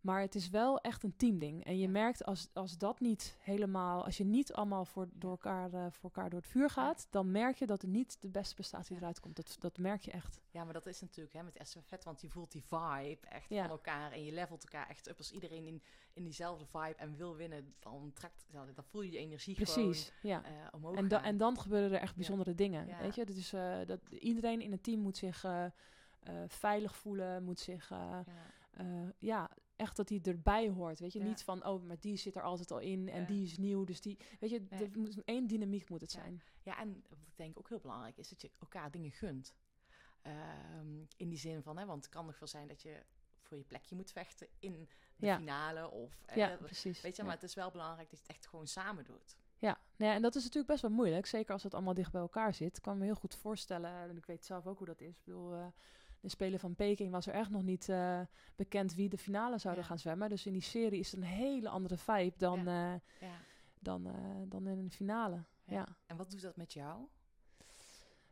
[0.00, 1.64] maar het is wel echt een teamding.
[1.64, 1.90] En je Ja.
[1.90, 6.02] merkt als, als dat niet helemaal, als je niet allemaal voor, door elkaar, eh, voor
[6.10, 9.00] elkaar door het vuur gaat, dan merk je dat er niet de beste prestatie Ja.
[9.00, 9.36] eruit komt.
[9.36, 10.40] Dat, dat merk je echt.
[10.50, 13.60] ja, maar dat is natuurlijk hè, met estafette, want je voelt die vibe echt Ja.
[13.62, 15.18] van elkaar en je levelt elkaar echt up.
[15.18, 15.82] Als iedereen in,
[16.12, 20.12] in diezelfde vibe en wil winnen, dan, trekt, ja, dan voel je die energie Precies.
[20.22, 20.40] Ja.
[20.40, 22.86] gewoon eh, omhoog En, da- en dan gebeuren er echt bijzondere dingen.
[22.86, 22.98] Ja.
[23.00, 25.44] Weet je, dat is, eh, dat, iedereen in het team moet zich
[26.46, 27.92] veilig voelen, moet zich,
[29.18, 29.50] Ja.
[29.78, 30.98] Echt dat hij erbij hoort.
[30.98, 31.24] Weet je, Ja.
[31.24, 33.26] niet van, oh, maar die zit er altijd al in en Ja.
[33.26, 33.84] die is nieuw.
[33.84, 36.42] Dus die, weet je, er moet één dynamiek moet het zijn.
[36.62, 39.54] Ja, en wat ik denk ook heel belangrijk is dat je elkaar dingen gunt.
[40.22, 43.02] Ehm, in die zin van, hè, want het kan nog wel zijn dat je
[43.42, 45.36] voor je plekje moet vechten in de Ja.
[45.36, 45.90] finale.
[45.90, 47.00] Of, eh, ja, precies.
[47.00, 47.28] weet je, ja.
[47.28, 49.36] maar het is wel belangrijk dat je het echt gewoon samen doet.
[49.58, 51.26] Ja, nee, en dat is natuurlijk best wel moeilijk.
[51.26, 52.76] Zeker als het allemaal dicht bij elkaar zit.
[52.76, 55.16] Ik kan me heel goed voorstellen, en ik weet zelf ook hoe dat is.
[55.18, 55.66] Ik bedoel, eh,
[56.20, 58.20] de Spelen van Peking was er echt nog niet eh,
[58.56, 59.88] bekend wie de finale zouden Ja.
[59.88, 60.28] gaan zwemmen.
[60.28, 63.36] Dus in die serie is het een hele andere vibe dan, eh, Ja.
[63.80, 64.14] dan, eh,
[64.48, 65.44] dan in een finale.
[65.64, 65.86] Ja.
[66.06, 67.06] En wat doet dat met jou?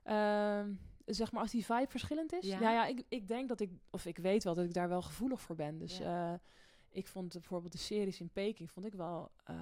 [0.03, 0.72] Ehm,
[1.05, 2.46] zeg maar als die vibe verschillend is.
[2.46, 2.61] Ja.
[2.61, 5.03] Ja, ja, ik, ik denk dat ik, of ik weet wel dat ik daar wel
[5.03, 5.79] gevoelig voor ben.
[5.79, 6.33] Dus eh,
[6.90, 9.57] ik vond bijvoorbeeld de series in Peking vond ik wel, eh,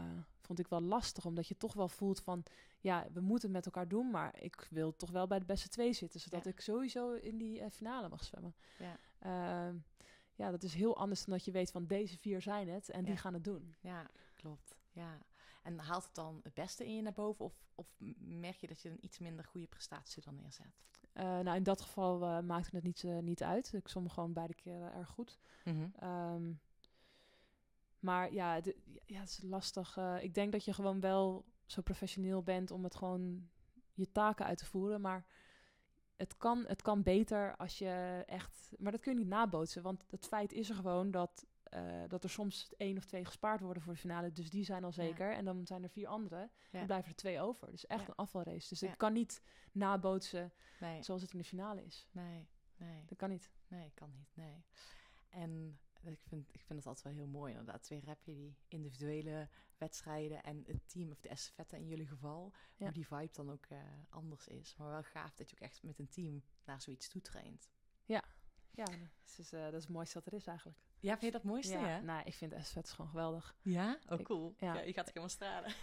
[0.45, 2.43] vond ik wel lastig, omdat je toch wel voelt van,
[2.81, 5.69] ja, we moeten het met elkaar doen, maar ik wil toch wel bij de beste
[5.69, 6.51] twee zitten, zodat Ja.
[6.51, 8.55] ik sowieso in die eh, finale mag zwemmen.
[8.79, 8.97] Ja.
[9.19, 9.77] Ehm,
[10.35, 13.05] ja, dat is heel anders dan dat je weet van deze vier zijn het en
[13.05, 13.75] die gaan het doen.
[13.81, 14.77] Ja, klopt.
[14.93, 15.19] Ja.
[15.63, 17.45] En haalt het dan het beste in je naar boven?
[17.45, 17.87] Of, of
[18.19, 20.67] merk je dat je een iets minder goede prestatie dan neerzet?
[21.13, 23.73] Eh, nou, in dat geval eh, maakte het niet, eh, niet uit.
[23.73, 25.39] Ik zwom gewoon beide keren erg goed.
[25.99, 26.53] Ehm,
[28.05, 28.75] maar ja, het,
[29.07, 29.97] ja, het is lastig.
[29.97, 33.49] eh, ik denk dat je gewoon wel zo professioneel bent om het gewoon
[33.95, 35.01] je taken uit te voeren.
[35.01, 35.27] Maar
[36.17, 38.73] het kan, het kan beter als je echt.
[38.79, 39.83] Maar dat kun je niet nabootsen.
[39.83, 43.61] Want het feit is er gewoon dat, eh, dat er soms één of twee gespaard
[43.61, 44.33] worden voor de finale.
[44.33, 45.33] Dus die zijn al zeker.
[45.33, 46.37] En dan zijn er vier andere.
[46.71, 46.79] Ja.
[46.79, 47.71] Dan blijven er twee over.
[47.71, 48.09] Dus echt Ja.
[48.09, 48.69] een afvalrace.
[48.69, 52.09] Dus ik kan niet nabootsen Nee, zoals het in de finale is.
[52.13, 53.05] nee, nee.
[53.07, 53.51] Dat kan niet.
[53.69, 54.31] Nee, kan niet.
[54.35, 54.65] Nee.
[55.29, 55.79] En
[56.13, 57.51] ik vind, ik vind het altijd wel heel mooi.
[57.53, 62.07] Inderdaad, weer heb je die individuele wedstrijden en het team of de estafette in jullie
[62.07, 62.53] geval.
[62.77, 62.85] Ja.
[62.85, 64.75] Hoe die vibe dan ook eh, anders is.
[64.77, 67.71] Maar wel gaaf dat je ook echt met een team naar zoiets toe traint.
[68.71, 68.85] Ja,
[69.25, 70.79] dat is, eh, dat is het mooiste wat er is eigenlijk.
[71.05, 72.01] Ja, vind je dat mooiste, ja, ja?
[72.01, 73.55] nou, ik vind SVET gewoon geweldig.
[73.63, 73.99] Ja?
[74.09, 74.55] Oh, Ik- cool.
[74.59, 74.75] ja.
[74.75, 74.81] Ja.
[74.81, 75.73] je gaat helemaal stralen.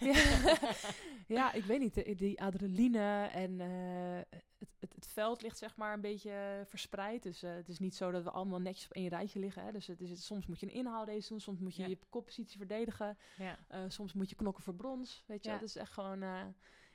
[1.26, 1.36] Ja.
[1.38, 5.76] ja, ik weet niet, de- die adrenaline en eh, het, het, het veld ligt zeg
[5.76, 7.22] maar een beetje verspreid.
[7.22, 9.64] Dus eh, het is niet zo dat we allemaal netjes op één rijtje liggen.
[9.64, 9.72] Hè.
[9.72, 13.18] Dus het is, soms moet je een inhaalrace doen, soms moet je je koppositie verdedigen.
[13.36, 13.58] ja.
[13.68, 15.50] eh, soms moet je knokken voor brons, weet je.
[15.50, 16.22] Het is echt gewoon...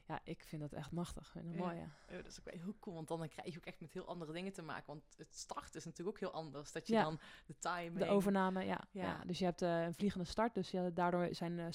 [0.07, 1.33] eh, ja, ik vind dat echt machtig.
[1.33, 1.41] Ja.
[1.41, 1.83] mooi, ja.
[2.09, 4.05] Oh, dat is ook wel heel cool, want dan krijg je ook echt met heel
[4.07, 4.85] andere dingen te maken.
[4.87, 6.71] Want het start is natuurlijk ook heel anders.
[6.71, 7.03] Dat je Ja.
[7.03, 7.97] dan de timing...
[7.97, 8.87] De overname, ja.
[8.91, 9.03] Ja.
[9.03, 9.23] ja.
[9.25, 10.53] Dus je hebt eh, een vliegende start.
[10.53, 11.67] Dus ja, daardoor zijn uh,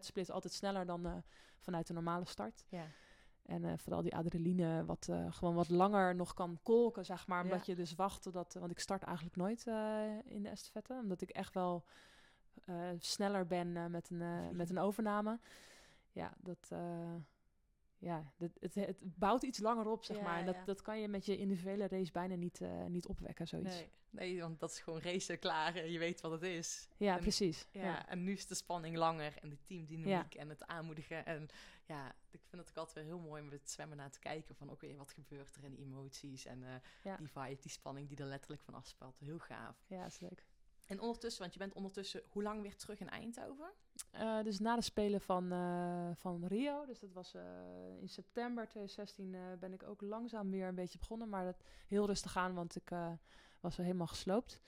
[0.00, 1.16] splits altijd sneller dan eh,
[1.58, 2.64] vanuit de normale start.
[2.68, 2.86] Ja.
[3.42, 7.44] En eh, vooral die adrenaline, wat eh, gewoon wat langer nog kan kolken, zeg maar.
[7.44, 7.50] Ja.
[7.50, 8.54] Omdat je dus wacht totdat...
[8.54, 10.98] Want ik start eigenlijk nooit eh, in de estafette.
[11.02, 11.84] Omdat ik echt wel
[12.64, 15.38] eh, sneller ben eh, met, een, eh, met een overname.
[16.12, 16.72] Ja, dat...
[17.98, 20.38] ja, dat, het, het bouwt iets langer op, zeg Ja, maar.
[20.38, 20.64] En dat, ja.
[20.64, 23.74] dat kan je met je individuele race bijna niet, eh, niet opwekken, zoiets.
[23.76, 25.74] Nee, nee, want dat is gewoon racen, klaar.
[25.76, 26.88] en Je weet wat het is.
[26.96, 27.66] Ja, En- precies.
[27.70, 28.08] Ja, Ja.
[28.08, 31.26] en nu is de spanning langer en de teamdynamiek en het aanmoedigen.
[31.26, 31.48] En
[31.86, 34.54] ja, ik vind het ook altijd wel heel mooi om het zwemmen naar te kijken.
[34.54, 36.62] Van oké, wat gebeurt er en die emoties en
[37.02, 39.18] eh, die vibe, die spanning die er letterlijk van afspeelt.
[39.18, 39.84] Heel gaaf.
[39.86, 40.44] ja, is leuk.
[40.88, 43.70] En ondertussen, want je bent ondertussen hoe lang weer terug in Eindhoven?
[44.10, 47.42] Eh, dus na de Spelen van, eh, van Rio, dus dat was eh,
[48.00, 51.28] in september 2016, eh, ben ik ook langzaam weer een beetje begonnen.
[51.28, 52.88] Maar dat heel rustig aan, want ik
[53.60, 54.60] was wel helemaal gesloopt.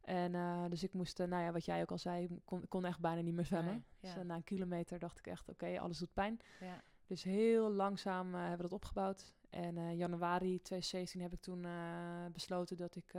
[0.00, 3.00] En dus ik moest, nou ja, wat jij ook al zei, ik kon, kon echt
[3.00, 3.72] bijna niet meer zwemmen.
[3.72, 4.22] Nee, Dus ja.
[4.22, 6.40] na een kilometer dacht ik echt, oké, alles doet pijn.
[6.60, 6.82] Ja.
[7.06, 9.34] Dus heel langzaam hebben we dat opgebouwd.
[9.50, 11.66] En januari 2017 heb ik toen
[12.32, 13.12] besloten dat ik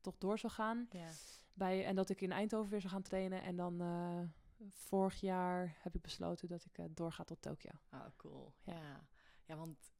[0.00, 0.88] toch door zou gaan.
[0.90, 1.10] ja.
[1.58, 3.42] Bij, en dat ik in Eindhoven weer zou gaan trainen.
[3.42, 4.20] En dan eh,
[4.68, 7.70] vorig jaar heb ik besloten dat ik eh, doorga tot Tokio.
[7.92, 8.52] Oh, cool.
[8.62, 9.06] Ja.
[9.44, 9.92] Ja, want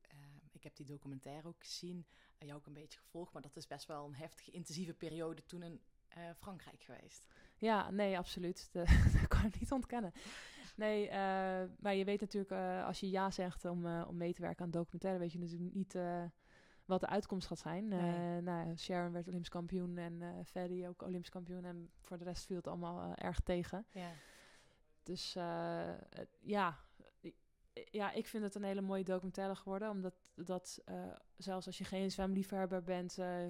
[0.00, 0.16] eh,
[0.52, 2.06] ik heb die documentaire ook gezien.
[2.38, 3.32] En jou ook een beetje gevolgd.
[3.32, 7.26] Maar dat is best wel een heftige, intensieve periode toen in eh, Frankrijk geweest.
[7.56, 8.68] Ja, nee, absoluut.
[8.72, 8.84] De-
[9.20, 10.12] dat kan ik niet ontkennen.
[10.76, 11.16] Nee, eh,
[11.78, 14.64] maar je weet natuurlijk, eh, als je ja zegt om, eh, om mee te werken
[14.64, 16.24] aan documentaire, weet je natuurlijk niet eh,
[16.86, 17.92] wat de uitkomst gaat zijn.
[17.92, 21.64] Eh, nou, Sharon werd Olympisch kampioen en eh Ferry ook Olympisch kampioen.
[21.64, 23.86] En voor de rest viel het allemaal eh, erg tegen.
[23.90, 24.10] Ja.
[25.02, 25.92] Dus eh,
[26.40, 26.78] ja,
[27.90, 29.90] ja, ik vind het een hele mooie documentaire geworden.
[29.90, 31.02] Omdat dat, eh,
[31.36, 33.48] zelfs als je geen zwemliefhebber bent, eh,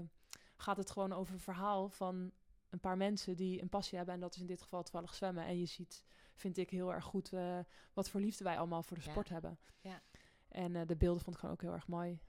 [0.56, 2.30] gaat het gewoon over een verhaal van
[2.70, 4.14] een paar mensen die een passie hebben.
[4.14, 5.44] En dat is in dit geval toevallig zwemmen.
[5.44, 7.58] En je ziet, vind ik heel erg goed, eh,
[7.92, 9.10] wat voor liefde wij allemaal voor de Ja.
[9.10, 9.58] sport hebben.
[9.80, 10.02] Ja.
[10.48, 12.20] En de beelden vond ik gewoon ook heel erg mooi.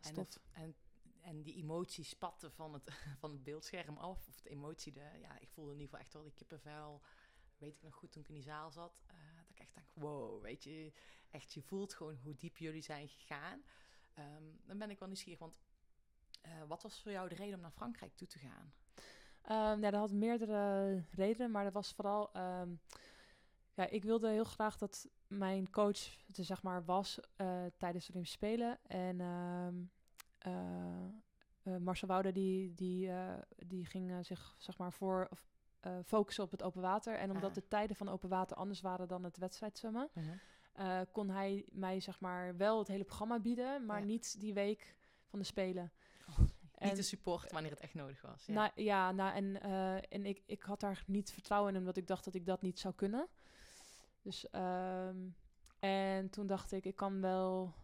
[0.00, 0.74] En, het, en,
[1.20, 4.28] en die emoties spatten van het, van het beeldscherm af.
[4.28, 7.02] Of de emotie, de, ja, ik voelde in ieder geval echt wel die kippenvel.
[7.58, 9.02] Weet ik nog goed toen ik in die zaal zat.
[9.06, 10.92] eh, dat ik echt denk, wow, weet je.
[11.30, 13.62] Echt, je voelt gewoon hoe diep jullie zijn gegaan.
[14.14, 15.54] Ehm, dan ben ik wel nieuwsgierig, want
[16.40, 18.72] eh, wat was voor jou de reden om naar Frankrijk toe te gaan?
[19.42, 22.32] Ehm, ja, dat had meerdere redenen, maar dat was vooral...
[22.32, 22.74] ehm,
[23.80, 25.98] ja, ik wilde heel graag dat mijn coach
[26.36, 28.78] er zeg maar was eh, tijdens de Olympische Spelen.
[28.86, 29.74] En ehm
[30.38, 31.04] eh,
[31.62, 33.10] eh, Marcel Woude die, die,
[33.66, 35.28] die ging zich zeg maar voor
[36.04, 37.14] focussen op het open water.
[37.16, 37.54] En omdat Ah.
[37.54, 40.10] de tijden van open water anders waren dan het wedstrijdzwemmen,
[40.72, 44.04] eh, kon hij mij zeg maar wel het hele programma bieden, maar Ja.
[44.06, 45.92] niet die week van de Spelen.
[46.38, 48.46] Niet En- de support wanneer het echt nodig was.
[48.46, 48.52] Ja.
[48.54, 49.60] nou ja, nou, en,
[50.10, 52.78] en ik, ik had daar niet vertrouwen in, omdat ik dacht dat ik dat niet
[52.78, 53.28] zou kunnen.
[54.30, 55.16] Dus, ehm,
[55.78, 57.74] en toen dacht ik, ik kan wel,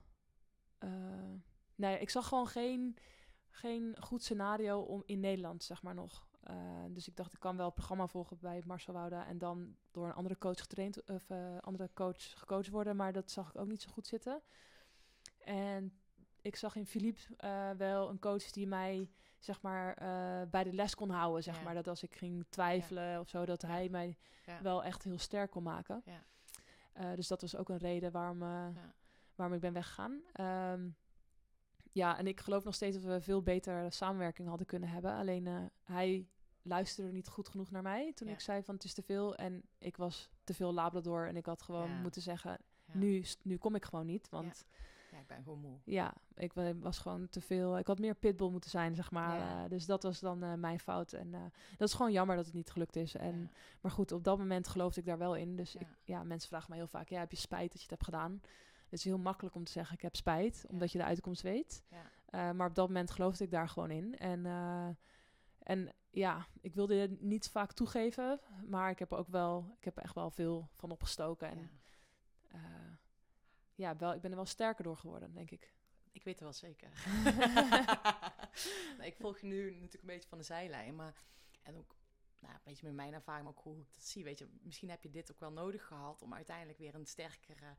[0.78, 0.90] eh,
[1.74, 2.96] nee, ik zag gewoon geen,
[3.50, 6.26] geen goed scenario om in Nederland, zeg maar nog.
[6.42, 9.76] Eh, dus ik dacht, ik kan wel het programma volgen bij Marcel Wouda en dan
[9.90, 13.60] door een andere coach getraind of eh, andere coach gecoacht worden, maar dat zag ik
[13.60, 14.42] ook niet zo goed zitten.
[15.38, 15.98] En
[16.42, 17.20] ik zag in Philippe
[17.76, 19.94] wel een coach die mij zeg maar
[20.50, 21.62] bij de les kon houden, zeg Ja.
[21.62, 24.62] maar dat als ik ging twijfelen of zo, dat hij mij Ja.
[24.62, 26.02] wel echt heel sterk kon maken.
[26.96, 28.94] Eh, dus dat was ook een reden waarom, eh, Ja.
[29.34, 30.20] waarom ik ben weggegaan.
[30.32, 30.88] Ehm,
[31.92, 35.14] ja, en ik geloof nog steeds dat we veel beter samenwerking hadden kunnen hebben.
[35.14, 36.28] Alleen eh, hij
[36.62, 38.32] luisterde niet goed genoeg naar mij toen Ja.
[38.32, 39.34] ik zei van het is te veel.
[39.34, 42.58] En ik was te veel Labrador en ik had gewoon moeten zeggen,
[42.92, 44.28] nu, nu kom ik gewoon niet.
[44.28, 44.64] Want
[45.16, 45.78] Ja, ik ben gewoon moe.
[45.84, 47.78] ja, ik wa- was gewoon te veel.
[47.78, 49.38] Ik had meer pitbull moeten zijn, zeg maar.
[49.38, 49.64] Ja.
[49.64, 51.12] Eh, dus dat was dan eh, mijn fout.
[51.12, 51.40] En eh,
[51.76, 53.14] dat is gewoon jammer dat het niet gelukt is.
[53.14, 53.48] En, Ja.
[53.80, 55.56] Maar goed, op dat moment geloofde ik daar wel in.
[55.56, 55.80] Dus Ja.
[55.80, 58.04] ik, ja, mensen vragen mij heel vaak: ja, heb je spijt dat je het hebt
[58.04, 58.40] gedaan?
[58.84, 61.82] Het is heel makkelijk om te zeggen: ik heb spijt, omdat je de uitkomst weet.
[61.90, 62.52] Ja.
[62.52, 64.18] Maar op dat moment geloofde ik daar gewoon in.
[64.18, 64.46] En,
[65.58, 69.84] en ja, ik wilde het niet vaak toegeven, maar ik heb er ook wel, ik
[69.84, 71.48] heb er echt wel veel van opgestoken.
[71.48, 71.70] En
[73.76, 73.96] Ja.
[73.96, 75.74] wel, ik ben er wel sterker door geworden, denk ik.
[76.12, 76.90] Ik weet het wel zeker.
[78.98, 81.14] nee, ik volg je nu natuurlijk een beetje van de zijlijn, maar
[81.62, 81.96] en ook
[82.38, 84.24] nou, een beetje met mijn ervaring, maar ook hoe ik dat zie.
[84.24, 87.76] Weet je, misschien heb je dit ook wel nodig gehad om uiteindelijk weer een sterkere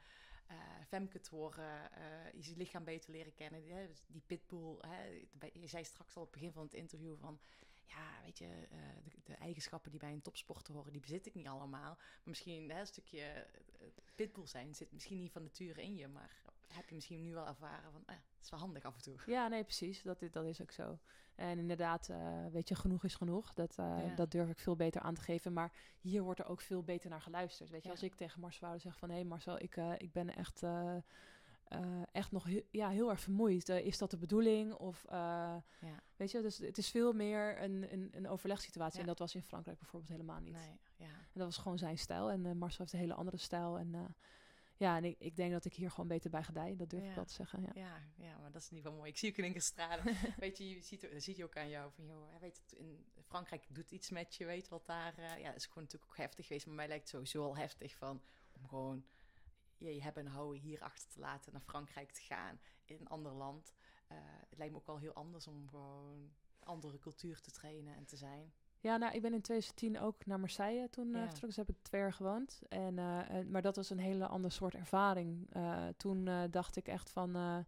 [0.48, 0.56] eh
[0.88, 3.62] femke te worden, eh, je lichaam beter leren kennen.
[3.62, 7.18] Die, dus die pitbull, hè, je zei straks al op het begin van het interview
[7.18, 7.40] van,
[7.88, 11.34] ja, weet je, eh, de, de eigenschappen die bij een topsporter horen, die bezit ik
[11.34, 11.68] niet allemaal.
[11.68, 16.08] Maar misschien hè, een stukje eh, pitbull zijn zit misschien niet van nature in je,
[16.08, 16.32] maar
[16.68, 19.16] heb je misschien nu wel ervaren van, eh, het is wel handig af en toe.
[19.26, 20.02] Ja, nee, precies.
[20.02, 21.00] Dat, is- dat is ook zo.
[21.36, 23.54] En inderdaad, eh, weet je, genoeg is genoeg.
[23.54, 24.14] Dat, Ja.
[24.16, 25.54] dat durf ik veel beter aan te geven.
[25.54, 27.70] Maar hier wordt er ook veel beter naar geluisterd.
[27.70, 27.94] Weet je, Ja.
[27.94, 29.10] als ik tegen Marcel zeg van...
[29.10, 30.64] hé hey Marcel, ik, ik ben echt,
[31.70, 33.70] eh, echt nog heel, ja, heel erg vermoeid.
[33.70, 34.74] Eh, is dat de bedoeling?
[34.74, 35.16] Of, eh,
[35.80, 36.02] Ja.
[36.16, 38.96] weet je, dus het is veel meer een, een, een overlegssituatie.
[38.96, 39.02] Ja.
[39.02, 40.54] En dat was in Frankrijk bijvoorbeeld helemaal niet.
[40.54, 41.06] Nee, ja.
[41.06, 42.32] En dat was gewoon zijn stijl.
[42.32, 43.78] En Marcel heeft een hele andere stijl.
[43.78, 44.16] En
[44.78, 46.76] ja, en ik, ik denk dat ik hier gewoon beter bij gedij.
[46.76, 47.10] Dat durf Ja.
[47.10, 47.72] ik wel te zeggen, ja.
[47.74, 49.10] Ja, ja, maar dat is ieder geval mooi.
[49.12, 50.04] Ik zie ook in één keer stralen.
[50.40, 53.66] weet je, je ziet, ziet je ook aan jou van, joh, weet het, in Frankrijk
[53.70, 56.66] doet iets met je, weet wat daar, eh, ja, is gewoon natuurlijk ook heftig geweest,
[56.66, 59.06] maar mij lijkt het sowieso al heftig van, om gewoon
[59.78, 63.32] je, hebben en houden hier achter te laten, naar Frankrijk te gaan, in een ander
[63.32, 63.74] land.
[64.08, 64.18] Eh,
[64.50, 68.16] het lijkt me ook wel heel anders om gewoon andere cultuur te trainen en te
[68.18, 68.54] zijn.
[68.80, 71.14] Ja, nou, ik ben in 2010 ook naar Marseille toen Ja.
[71.14, 71.48] eh vertrokken.
[71.48, 72.62] Dus heb ik twee jaar gewoond.
[72.70, 75.50] En, eh, en- maar dat was een hele andere soort ervaring.
[75.98, 77.66] Toen dacht ik echt van,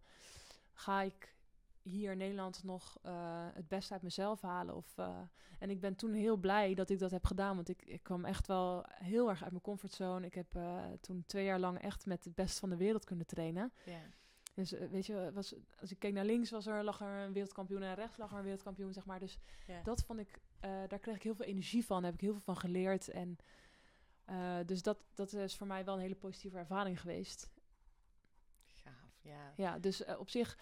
[0.72, 1.34] ga ik
[1.82, 4.76] hier in Nederland nog eh, het beste uit mezelf halen?
[4.76, 5.18] Of, eh,
[5.58, 7.56] en ik ben toen heel blij dat ik dat heb gedaan.
[7.56, 10.26] Want ik, ik kwam echt wel heel erg uit mijn comfortzone.
[10.26, 13.26] Ik heb eh, toen twee jaar lang echt met het beste van de wereld kunnen
[13.26, 13.72] trainen.
[14.54, 17.82] Dus weet je, was, als ik keek naar links was er, lag er een wereldkampioen
[17.82, 19.18] en rechts lag er een wereldkampioen, zeg maar.
[19.18, 19.38] Dus
[19.82, 22.56] dat vond ik, daar kreeg ik heel veel energie van, heb ik heel veel van
[22.56, 23.08] geleerd.
[23.08, 23.36] En
[24.66, 27.50] dus dat, dat is voor mij wel een hele positieve ervaring geweest.
[28.74, 29.52] gaaf, ja.
[29.56, 30.58] Ja, dus op zich,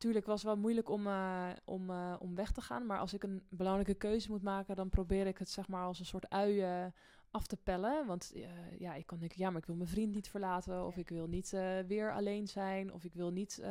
[0.00, 2.86] natuurlijk was het wel moeilijk om, eh, om, eh, om weg te gaan.
[2.86, 5.98] Maar als ik een belangrijke keuze moet maken, dan probeer ik het zeg maar als
[5.98, 6.86] een soort ui eh,
[7.30, 8.06] af te pellen.
[8.06, 10.86] Want eh, ja, ik kan denken, ja, maar ik wil mijn vriend niet verlaten.
[10.86, 11.00] Of Ja.
[11.00, 11.50] ik wil niet
[11.86, 12.92] weer alleen zijn.
[12.92, 13.62] Of ik wil niet,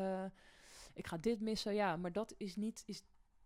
[0.94, 1.74] ik ga dit missen.
[1.74, 3.04] Ja, maar dat is niet, is,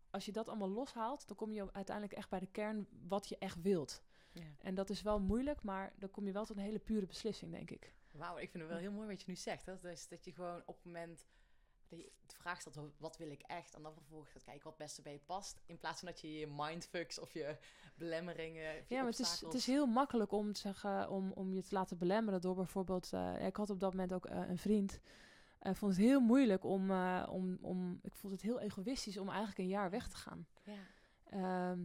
[0.10, 3.38] als je dat allemaal loshaalt, dan kom je uiteindelijk echt bij de kern wat je
[3.38, 4.04] echt wilt.
[4.32, 4.42] ja.
[4.62, 7.52] En dat is wel moeilijk, maar dan kom je wel tot een hele pure beslissing,
[7.52, 7.94] denk ik.
[8.12, 9.66] Wauw, ik vind het wel heel mooi wat je nu zegt.
[9.66, 9.80] Hè?
[9.80, 11.26] Dus dat je gewoon op het moment
[11.96, 13.76] dat je de vraag stelt, "Wa- wat wil ik echt?
[13.76, 15.62] En dan vervolgens gaat kijken wat het beste bij je past.
[15.66, 17.58] In plaats van dat je je mindfucks of je
[17.96, 21.32] belemmeringen, of je Ja, maar het is, het is heel makkelijk om te zeggen, om,
[21.32, 23.14] om je te laten belemmeren door bijvoorbeeld.
[23.14, 25.00] eh, ik had op dat moment ook eh, een vriend.
[25.62, 28.00] Ik vond het heel moeilijk om, eh, om, om.
[28.02, 30.48] Ik vond het heel egoïstisch om eigenlijk een jaar weg te gaan.
[30.64, 30.74] Ja,
[31.24, 31.84] Ehm,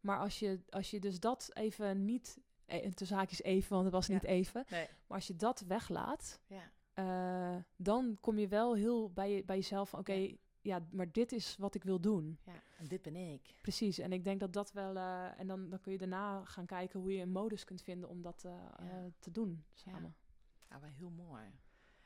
[0.00, 2.38] maar als je, als je dus dat even niet.
[2.66, 4.12] eh, Tussen haakjes even, want het was Ja.
[4.12, 4.64] niet even.
[4.70, 9.44] nee, Maar als je dat weglaat, ja, eh, dan kom je wel heel bij, je,
[9.44, 10.36] bij jezelf van: oké, Ja.
[10.60, 12.38] ja, maar dit is wat ik wil doen.
[12.44, 12.62] ja.
[12.78, 13.54] En dit ben ik.
[13.60, 14.96] Precies, en ik denk dat dat wel...
[14.96, 18.08] eh, en dan, dan kun je daarna gaan kijken hoe je een modus kunt vinden
[18.08, 19.10] om dat eh, Ja.
[19.18, 20.14] te doen samen.
[20.68, 21.44] Ja, maar heel mooi.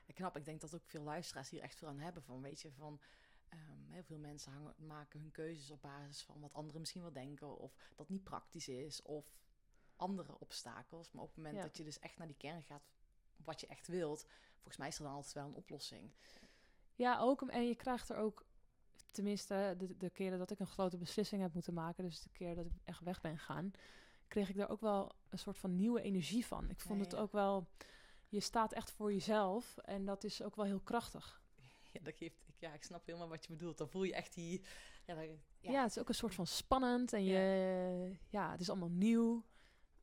[0.07, 2.61] En knap, ik denk dat ook veel luisteraars hier echt veel aan hebben van, weet
[2.61, 3.01] je, van...
[3.49, 7.13] ehm, heel veel mensen hangen, maken hun keuzes op basis van wat anderen misschien wel
[7.13, 9.35] denken, of dat niet praktisch is, of
[9.97, 11.13] andere obstakels.
[11.13, 11.63] Maar op het moment Ja.
[11.63, 12.83] dat je dus echt naar die kern gaat,
[13.45, 16.11] wat je echt wilt, volgens mij is er dan altijd wel een oplossing.
[16.95, 17.43] Ja, ook.
[17.43, 18.45] En je krijgt er ook...
[19.11, 22.05] Tenminste, de, de keren dat ik een grote beslissing heb moeten maken...
[22.05, 23.71] dus de keer dat ik echt weg ben gegaan...
[24.29, 26.71] kreeg ik daar ook wel een soort van nieuwe energie van.
[26.71, 27.69] Ik vond Ja, het ook wel...
[28.29, 31.43] Je staat echt voor jezelf en dat is ook wel heel krachtig.
[31.93, 33.79] ja, dat geeft, ik, ja, ik snap helemaal wat je bedoelt.
[33.79, 34.63] Dan voel je echt die,
[35.61, 39.45] ja, het is ook een soort van spannend en je, ja, het is allemaal nieuw.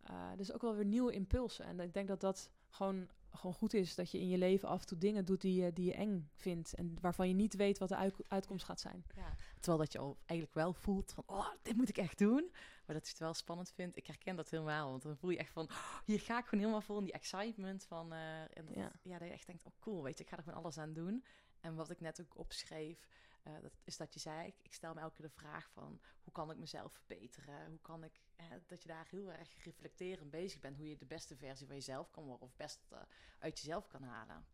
[0.01, 1.65] Eh dus ook wel weer nieuwe impulsen.
[1.65, 4.81] En ik denk dat dat gewoon, gewoon goed is dat je in je leven af
[4.81, 7.77] en toe dingen doet die je, die je eng vindt en waarvan je niet weet
[7.77, 9.05] wat de uit- uitkomst gaat zijn.
[9.15, 12.49] Ja, terwijl dat je al eigenlijk wel voelt van, oh, dit moet ik echt doen.
[12.85, 13.97] Maar dat je het wel spannend vindt.
[13.97, 16.59] Ik herken dat helemaal, want dan voel je echt van, oh, hier ga ik gewoon
[16.59, 18.91] helemaal vol in die excitement van, eh, en dat, Ja.
[19.03, 19.17] ja.
[19.17, 21.23] dat je echt denkt, oh cool, weet je, ik ga er gewoon alles aan doen.
[21.59, 23.07] En wat ik net ook opschreef,
[23.43, 25.99] eh, dat is dat je zei, ik, ik stel me elke keer de vraag van,
[26.23, 27.69] hoe kan ik mezelf verbeteren?
[27.69, 28.21] Hoe kan ik,
[28.67, 32.11] dat je daar heel erg reflecterend bezig bent, hoe je de beste versie van jezelf
[32.11, 33.01] kan worden of het beste eh,
[33.39, 34.45] uit jezelf kan halen.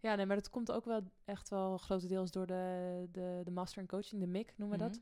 [0.00, 3.80] Ja, nee, maar dat komt ook wel echt wel grotendeels door de, de, de master
[3.80, 5.00] in coaching, de MIC noemen we dat.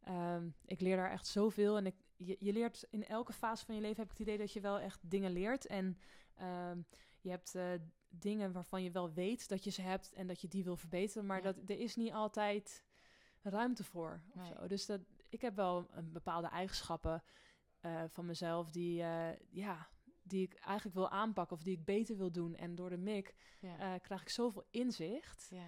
[0.00, 1.76] Ehm, ik leer daar echt zoveel.
[1.76, 4.38] En ik, je, je leert in elke fase van je leven, heb ik het idee
[4.38, 5.66] dat je wel echt dingen leert.
[5.66, 5.98] En
[6.34, 6.80] ehm,
[7.20, 7.72] je hebt eh,
[8.08, 11.26] dingen waarvan je wel weet dat je ze hebt en dat je die wil verbeteren.
[11.26, 11.42] Maar Ja.
[11.42, 12.84] dat, er is niet altijd
[13.42, 14.22] ruimte voor.
[14.28, 14.52] Of Nee.
[14.54, 14.66] zo.
[14.66, 17.22] Dus dat, ik heb wel een bepaalde eigenschappen
[17.80, 19.88] eh, van mezelf die, eh, ja,
[20.22, 22.54] die ik eigenlijk wil aanpakken of die ik beter wil doen.
[22.56, 23.78] En door de MIC Ja.
[23.78, 25.48] eh, krijg ik zoveel inzicht.
[25.50, 25.66] ja.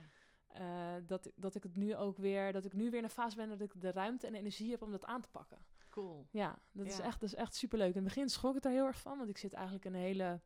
[1.07, 3.37] dat, ik- dat ik het nu ook weer, dat ik nu weer in een fase
[3.37, 5.59] ben dat ik de ruimte en de energie heb om dat aan te pakken.
[5.89, 6.27] Cool.
[6.31, 7.89] Ja, dat is echt, dat is echt superleuk.
[7.89, 10.41] In het begin schrok ik daar heel erg van, want ik zit eigenlijk een hele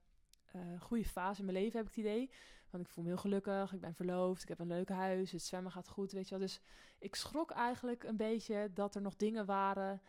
[0.54, 2.30] eh, goede fase in mijn leven, heb ik het idee.
[2.70, 5.42] Want ik voel me heel gelukkig, ik ben verloofd, ik heb een leuk huis, het
[5.42, 6.46] zwemmen gaat goed, weet je wel.
[6.46, 6.60] Dus
[6.98, 10.00] ik schrok eigenlijk een beetje dat er nog dingen waren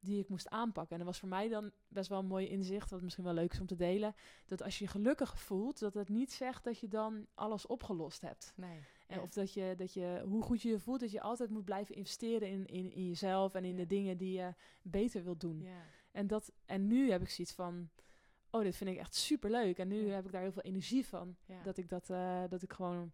[0.00, 0.92] die ik moest aanpakken.
[0.92, 3.52] En dat was voor mij dan best wel een mooi inzicht, wat misschien wel leuk
[3.52, 4.14] is om te delen.
[4.46, 8.20] Dat als je je gelukkig voelt, dat het niet zegt dat je dan alles opgelost
[8.20, 8.52] hebt.
[8.56, 8.80] Nee.
[9.06, 9.20] En.
[9.20, 11.94] Of dat je, dat je, hoe goed je je voelt, dat je altijd moet blijven
[11.94, 13.76] investeren in, in, in jezelf en in Ja.
[13.76, 15.60] de dingen die je beter wilt doen.
[15.60, 15.82] Ja.
[16.10, 17.90] En, dat, en nu heb ik zoiets van,
[18.52, 19.78] oh, dit vind ik echt super leuk.
[19.78, 20.14] En nu Ja.
[20.14, 21.36] heb ik daar heel veel energie van.
[21.46, 21.62] Ja.
[21.62, 23.12] Dat ik dat, eh, dat ik gewoon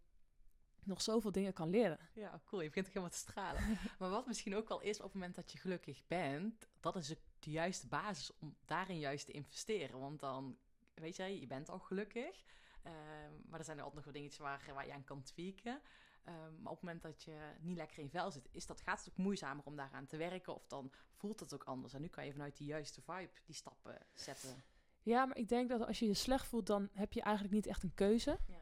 [0.85, 1.99] nog zoveel dingen kan leren.
[2.15, 2.61] Ja, cool.
[2.63, 3.63] Je begint helemaal te stralen.
[3.99, 7.09] maar wat misschien ook wel is op het moment dat je gelukkig bent, dat is
[7.39, 10.01] de juiste basis om daarin juist te investeren.
[10.01, 10.59] Want dan,
[10.95, 12.45] weet je, je bent al gelukkig.
[12.83, 15.81] ehm, maar er zijn er altijd nog wel dingetjes waar, waar je aan kan tweaken.
[16.25, 18.81] Ehm, maar op het moment dat je niet lekker in je vel zit, is dat,
[18.81, 20.55] gaat het ook moeizamer om daaraan te werken.
[20.55, 21.93] Of dan voelt het ook anders.
[21.95, 24.63] En nu kan je vanuit die juiste vibe die stappen zetten.
[25.09, 27.67] Ja, maar ik denk dat als je je slecht voelt, dan heb je eigenlijk niet
[27.67, 28.39] echt een keuze.
[28.47, 28.57] Ja.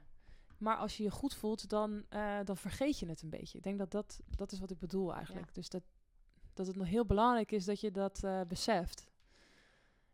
[0.58, 3.58] Maar als je je goed voelt, dan, eh, dan vergeet je het een beetje.
[3.58, 5.54] Ik denk dat dat, dat is wat ik bedoel eigenlijk.
[5.54, 5.82] Dus dat,
[6.54, 9.10] dat het nog heel belangrijk is dat je dat eh, beseft.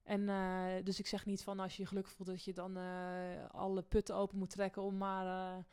[0.03, 2.77] En eh, dus ik zeg niet van als je je gelukkig voelt dat je dan
[3.51, 5.65] alle putten open moet trekken om maar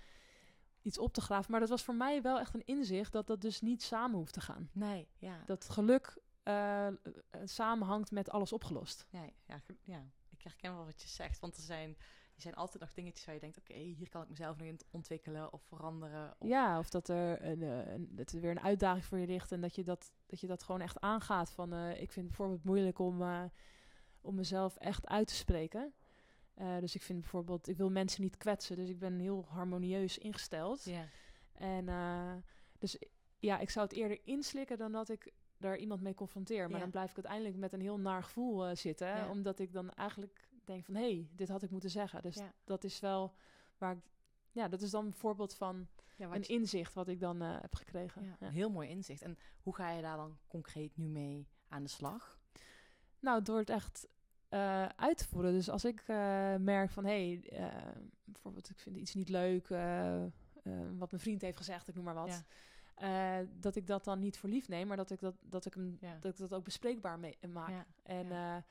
[0.81, 1.51] iets op te graven.
[1.51, 4.33] Maar dat was voor mij wel echt een inzicht dat dat dus niet samen hoeft
[4.33, 4.69] te gaan.
[4.73, 5.43] Nee, ja.
[5.45, 6.17] Dat geluk
[7.43, 9.07] samenhangt met alles opgelost.
[9.09, 10.03] Ja, ja, ja,
[10.39, 11.39] ik herken wel wat je zegt.
[11.39, 11.89] Want er zijn,
[12.35, 13.57] er zijn altijd nog dingetjes waar je denkt...
[13.57, 16.35] oké, hier kan ik mezelf nog in ontwikkelen of veranderen.
[16.39, 19.27] Of, Ja, of dat er, een, eh, een, dat er weer een uitdaging voor je
[19.27, 21.51] ligt en dat je dat, dat, je dat gewoon echt aangaat.
[21.51, 23.43] Van, eh, ik vind het bijvoorbeeld moeilijk om, eh,
[24.21, 25.93] om mezelf echt uit te spreken.
[26.79, 30.83] Dus ik vind bijvoorbeeld, ik wil mensen niet kwetsen, dus ik ben heel harmonieus ingesteld.
[30.83, 31.05] Ja,
[31.53, 31.85] En
[32.79, 32.97] dus
[33.39, 36.61] ja, ik zou het eerder inslikken dan dat ik daar iemand mee confronteer.
[36.63, 36.79] Maar Ja.
[36.79, 39.07] dan blijf ik uiteindelijk met een heel naar gevoel eh, zitten.
[39.07, 39.29] Ja.
[39.29, 42.21] Omdat ik dan eigenlijk denk van, hé, hey, dit had ik moeten zeggen.
[42.21, 42.53] Dus Ja.
[42.63, 43.33] dat is wel
[43.77, 43.99] waar ik...
[44.51, 47.75] Ja, dat is dan een voorbeeld van een je- inzicht wat ik dan eh, heb
[47.75, 48.23] gekregen.
[48.23, 48.47] ja, Ja.
[48.47, 49.21] een heel mooi inzicht.
[49.21, 52.39] En hoe ga je daar dan concreet nu mee aan de slag?
[53.19, 54.07] Nou, door het echt
[54.49, 55.51] eh, uit te voeren.
[55.51, 59.69] Dus als ik eh, merk van, hé, hey, eh, bijvoorbeeld ik vind iets niet leuk,
[59.69, 60.29] eh, eh,
[60.97, 62.43] wat mijn vriend heeft gezegd, ik noem maar wat.
[62.99, 65.73] Eh, dat ik dat dan niet voor lief neem, maar dat ik dat, dat, ik
[65.73, 66.17] hem, Ja.
[66.19, 67.69] dat ik dat ook bespreekbaar mee, maak.
[67.69, 68.57] Ja, En, ja.
[68.57, 68.63] eh,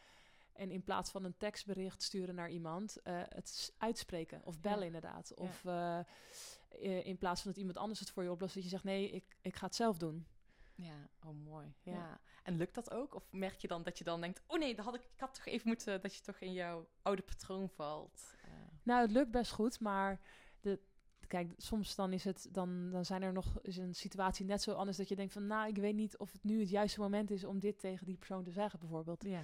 [0.52, 5.34] en in plaats van een tekstbericht sturen naar iemand, eh, het uitspreken of bellen inderdaad.
[5.34, 8.68] Of eh, eh, in plaats van dat iemand anders het voor je oplost, dat je
[8.68, 10.26] zegt nee, ik, ik ga het zelf doen.
[10.74, 11.74] Ja, oh mooi.
[11.82, 11.92] Ja.
[11.92, 12.20] Ja.
[12.42, 13.14] En lukt dat ook?
[13.14, 14.42] Of merk je dan dat je dan denkt...
[14.46, 16.00] oh nee, dat had ik, ik had toch even moeten...
[16.00, 18.34] dat je toch in jouw oude patroon valt?
[18.42, 18.50] Eh,
[18.82, 20.20] Nou, het lukt best goed, maar
[20.60, 20.80] de,
[21.28, 24.72] kijk, soms dan is het, dan, dan zijn er nog is een situatie net zo
[24.72, 27.30] anders dat je denkt van, nou, ik weet niet of het nu het juiste moment
[27.30, 29.24] is om dit tegen die persoon te zeggen, bijvoorbeeld.
[29.24, 29.42] ja.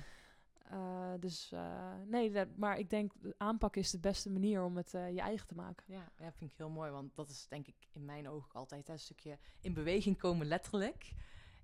[0.65, 4.95] Eh, dus eh, nee, dat, maar ik denk aanpak is de beste manier om het
[4.95, 5.85] eh, je eigen te maken.
[5.87, 6.91] Ja, ja, vind ik heel mooi.
[6.91, 10.19] Want dat is denk ik in mijn ogen ook altijd hè, een stukje in beweging
[10.19, 11.13] komen letterlijk.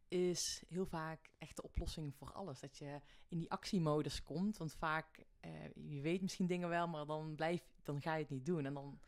[0.09, 2.61] Is heel vaak echt de oplossing voor alles.
[2.61, 4.57] Dat je in die actiemodus komt.
[4.57, 5.25] Want vaak,
[5.75, 8.67] je weet misschien dingen wel, maar dan, blijf, dan ga je het niet doen.
[8.67, 9.01] En dan,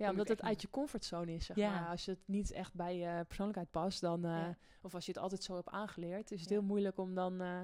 [0.00, 1.70] Ja, omdat het uit je comfortzone is, zeg Ja.
[1.80, 1.88] maar.
[1.88, 4.56] Als je het niet echt bij je persoonlijkheid past, dan, eh, Ja.
[4.82, 6.54] of als je het altijd zo hebt aangeleerd, is het Ja.
[6.56, 7.60] heel moeilijk om dan eh,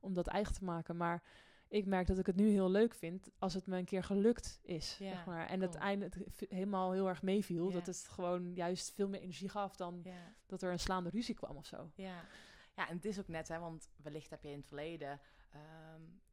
[0.00, 0.96] om dat eigen te maken.
[0.96, 1.22] Maar
[1.68, 4.60] ik merk dat ik het nu heel leuk vind als het me een keer gelukt
[4.62, 4.96] is.
[4.98, 5.46] Ja, zeg maar.
[5.46, 5.82] En het cool.
[5.82, 7.68] einde het v- helemaal heel erg meeviel.
[7.68, 7.72] Ja.
[7.74, 10.32] Dat het gewoon juist veel meer energie gaf dan Ja.
[10.46, 11.90] dat er een slaande ruzie kwam of zo.
[11.94, 12.20] Ja.
[12.76, 15.20] ja, en het is ook net, hè, want wellicht heb je in het verleden...
[15.52, 16.25] ehm, eh,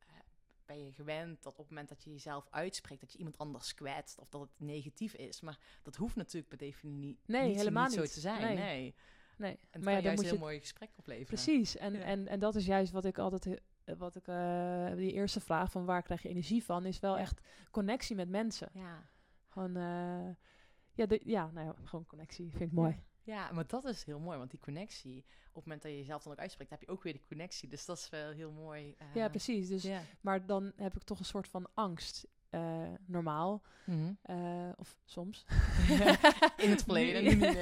[0.66, 3.02] ben je gewend dat op het moment dat je jezelf uitspreekt...
[3.02, 5.42] dat je iemand anders kwetst of dat het negatief is.
[5.42, 8.42] Maar dat hoeft natuurlijk per definitie Nee, niet, helemaal niet zo te zijn.
[8.42, 8.56] Nee.
[8.56, 8.96] Nee.
[9.38, 11.28] Nee, En het maar kan ja, dan moet een je heel mooi gesprek opleveren.
[11.28, 12.00] Precies, en, Ja.
[12.02, 15.72] en, en dat is juist wat ik altijd, eh, wat ik, eh, die eerste vraag
[15.72, 17.22] van waar krijg je energie van, is wel Ja.
[17.22, 17.42] echt
[17.72, 18.70] connectie met mensen.
[18.74, 19.10] Ja.
[19.48, 20.30] Gewoon, eh,
[20.94, 23.04] ja, de, ja, nou ja, gewoon connectie, vind ik mooi.
[23.26, 26.24] Ja, maar dat is heel mooi, want die connectie, op het moment dat je jezelf
[26.24, 27.70] dan ook uitspreekt, heb je ook weer die connectie.
[27.70, 28.96] Dus dat is wel heel mooi.
[28.98, 29.68] eh, Ja, precies.
[29.68, 29.88] Dus.
[30.22, 34.12] Maar dan heb ik toch een soort van angst, eh, normaal, Mhm.
[34.22, 35.46] eh, of soms.
[36.58, 37.58] In het verleden, Nu-.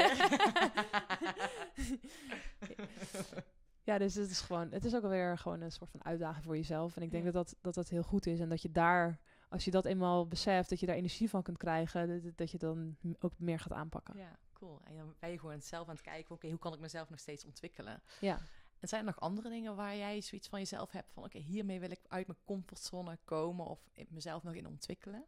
[3.84, 6.55] Ja, dus het is gewoon, het is ook alweer gewoon een soort van uitdaging voor
[6.55, 6.95] jezelf.
[6.95, 7.32] En ik denk Ja.
[7.32, 8.39] dat, dat, dat dat heel goed is.
[8.39, 11.57] En dat je daar, als je dat eenmaal beseft, dat je daar energie van kunt
[11.57, 14.18] krijgen, dat, dat je dan ook meer gaat aanpakken.
[14.18, 14.82] Ja, cool.
[14.84, 17.20] En dan ben je gewoon zelf aan het kijken, oké, hoe kan ik mezelf nog
[17.20, 18.01] steeds ontwikkelen?
[18.20, 18.39] Ja.
[18.80, 21.80] En zijn er nog andere dingen waar jij zoiets van jezelf hebt van, oké, hiermee
[21.80, 25.26] wil ik uit mijn comfortzone komen of mezelf nog in ontwikkelen?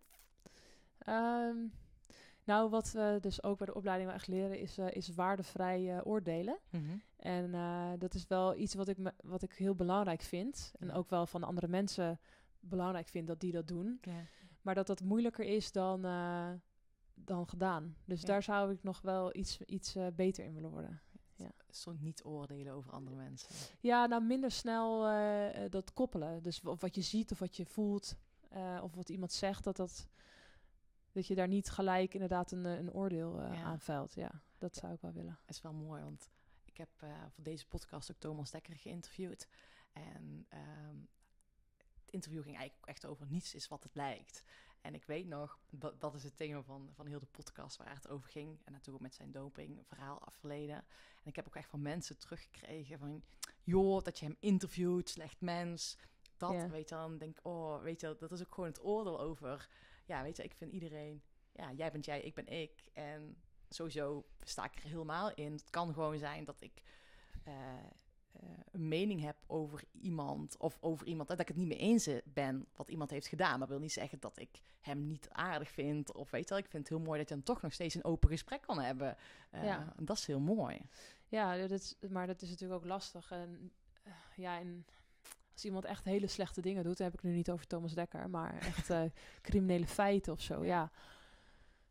[0.98, 1.58] Ehm,
[2.44, 5.96] nou, wat we dus ook bij de opleiding wel echt leren, is, eh, is waardevrij
[5.96, 6.60] eh, oordelen.
[7.16, 10.74] En eh, dat is wel iets wat ik, me, wat ik heel belangrijk vind.
[10.80, 12.20] En ook wel van andere mensen
[12.60, 13.98] belangrijk vind dat die dat doen.
[14.02, 14.26] Ja.
[14.62, 16.02] Maar dat dat moeilijker is dan,
[17.14, 17.96] dan gedaan.
[18.06, 18.28] Dus Ja.
[18.28, 21.02] daar zou ik nog wel iets, iets eh, beter in willen worden.
[21.70, 23.50] Zo niet oordelen over andere mensen.
[23.80, 26.44] Ja, nou minder snel eh, eh, dat koppelen.
[26.44, 28.16] Dus wa- wat je ziet of wat je voelt
[28.82, 30.08] of wat iemand zegt, dat, dat,
[31.12, 33.64] dat je daar niet gelijk inderdaad een, een oordeel Ja.
[33.64, 34.14] aan veilt.
[34.14, 35.40] Ja, dat zou ik wel willen.
[35.48, 36.30] is wel mooi, want
[36.66, 36.90] ik heb
[37.30, 39.48] voor deze podcast ook Thomas Dekker geïnterviewd.
[39.92, 40.98] En ehm,
[42.02, 44.44] het interview ging eigenlijk ook echt over niets is wat het lijkt.
[44.84, 47.94] En ik weet nog, dat, dat is het thema van, van heel de podcast waar
[47.94, 48.50] het over ging.
[48.64, 50.76] En natuurlijk ook met zijn doping verhaal afgeleden.
[50.76, 53.24] En ik heb ook echt van mensen teruggekregen van...
[53.64, 55.98] joh, dat je hem interviewt, slecht mens.
[56.38, 56.70] Dat, Ja.
[56.70, 59.70] weet je, dan denk ik, oh, weet je, dat is ook gewoon het oordeel over...
[60.06, 61.24] Ja, weet je, ik vind iedereen...
[61.52, 62.90] Ja, jij bent jij, ik ben ik.
[62.94, 65.52] En sowieso sta ik er helemaal in.
[65.52, 66.82] Het kan gewoon zijn dat ik
[67.44, 67.54] eh,
[68.34, 72.10] eh, een mening heb over iemand of over iemand dat ik het niet mee eens
[72.24, 73.60] ben wat iemand heeft gedaan.
[73.60, 74.50] Maar wil niet zeggen dat ik
[74.82, 76.58] hem niet aardig vind of weet wel.
[76.58, 78.80] Ik vind het heel mooi dat je dan toch nog steeds een open gesprek kan
[78.80, 79.18] hebben.
[79.50, 79.94] Eh, Ja.
[79.98, 80.82] dat is heel mooi.
[81.28, 83.32] Ja, dat is, maar dat is natuurlijk ook lastig.
[83.32, 83.72] En
[84.04, 84.86] eh, ja, en
[85.54, 87.94] als iemand echt hele slechte dingen doet, dan heb ik het nu niet over Thomas
[87.94, 88.90] Dekker, maar echt
[89.42, 90.66] criminele feiten of zo.
[90.66, 90.92] Ja.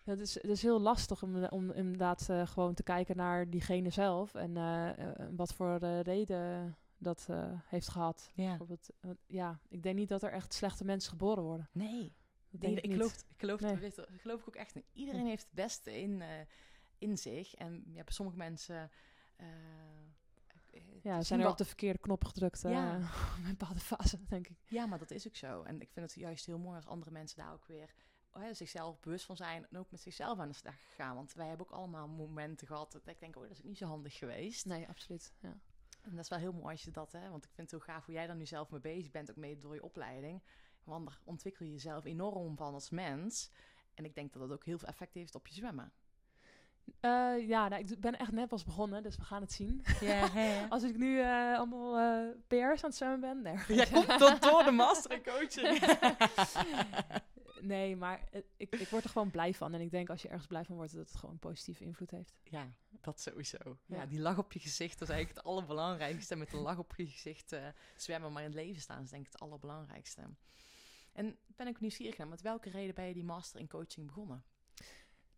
[0.05, 3.91] Het is, het is heel lastig om, om inderdaad eh, gewoon te kijken naar diegene
[3.91, 7.29] zelf en eh, eh, wat voor reden dat
[7.65, 8.31] heeft gehad.
[8.35, 8.49] Ja.
[8.49, 8.89] Bijvoorbeeld,
[9.27, 11.69] ja, ik denk niet dat er echt slechte mensen geboren worden.
[11.73, 12.15] Nee,
[12.51, 12.93] Dat Nee, denk ik, niet.
[12.93, 14.39] geloof, ik, geloof, Nee.
[14.39, 14.85] ik ook echt niet.
[14.93, 16.23] Iedereen heeft het beste in,
[16.99, 17.55] in zich.
[17.55, 18.91] En ja, bij sommige mensen...
[21.03, 22.97] Ja, zijn er wel- op de verkeerde knop gedrukt Ja.
[23.39, 24.57] in een bepaalde fase, denk ik.
[24.69, 25.63] Ja, maar dat is ook zo.
[25.63, 27.95] En ik vind het juist heel mooi als andere mensen daar ook weer
[28.35, 31.15] ja, zichzelf bewust van zijn en ook met zichzelf aan de slag gaan.
[31.15, 33.79] Want wij hebben ook allemaal momenten gehad dat ik denk, oh, dat is ook niet
[33.79, 34.67] zo handig geweest.
[34.67, 35.33] Nee, absoluut.
[35.41, 35.57] Ja.
[36.03, 37.95] En dat is wel heel mooi als je dat, hè, want ik vind het heel
[37.95, 40.43] gaaf hoe jij daar nu zelf mee bezig bent, ook mee door je opleiding.
[40.85, 43.51] Want daar ontwikkel je jezelf enorm van als mens.
[43.95, 45.93] En ik denk dat dat ook heel veel effect heeft op je zwemmen.
[47.01, 49.81] Eh, ja, nou, ik ben echt net pas begonnen, dus we gaan het zien.
[49.85, 50.67] Hè?
[50.69, 53.57] Als ik nu eh, allemaal eh PR's aan het zwemmen ben, nee.
[53.77, 55.79] Jij komt tot door de master in coaching.
[57.63, 59.75] nee, maar ik, ik word er gewoon blij van.
[59.75, 62.11] En ik denk als je ergens blij van wordt, dat het gewoon een positieve invloed
[62.11, 62.41] heeft.
[62.45, 63.79] Ja, dat sowieso.
[63.87, 63.97] Ja.
[63.97, 64.07] Ja.
[64.07, 66.37] die lach op je gezicht, dat is eigenlijk het allerbelangrijkste.
[66.37, 69.27] Met een lach op je gezicht eh, zwemmen, maar in het leven staan is denk
[69.27, 70.23] ik het allerbelangrijkste.
[71.13, 74.45] En ben ik nieuwsgierig naar, met welke reden ben je die master in coaching begonnen?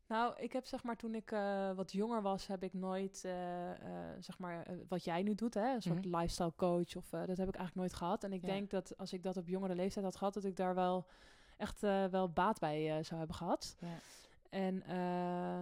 [0.07, 3.70] Nou, ik heb zeg maar toen ik eh, wat jonger was, heb ik nooit eh,
[4.18, 6.16] zeg maar wat jij nu doet, hè, een soort Mhm.
[6.16, 8.25] lifestyle coach of dat heb ik eigenlijk nooit gehad.
[8.25, 8.47] En ik Ja.
[8.47, 11.07] denk dat als ik dat op jongere leeftijd had gehad, dat ik daar wel
[11.57, 13.76] echt eh, wel baat bij eh, zou hebben gehad.
[13.78, 13.98] Ja.
[14.50, 15.59] En, eh,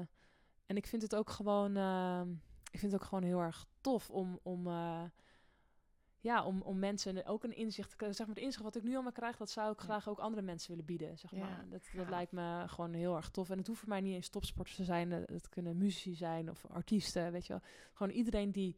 [0.67, 2.21] en ik vind het ook gewoon, eh,
[2.71, 4.69] ik vind het ook gewoon heel erg tof om, om,
[6.21, 8.17] ja, om, om mensen ook een inzicht te krijgen.
[8.17, 9.85] Zeg maar, het inzicht wat ik nu allemaal krijg, dat zou ik Ja.
[9.85, 11.19] graag ook andere mensen willen bieden.
[11.19, 11.65] Zeg Ja, maar.
[11.69, 13.51] dat, dat lijkt me gewoon heel erg tof.
[13.51, 15.11] En het hoeft voor mij niet eens topsporters te zijn.
[15.11, 17.63] Het kunnen muzici zijn of artiesten, weet je wel.
[17.93, 18.77] Gewoon iedereen die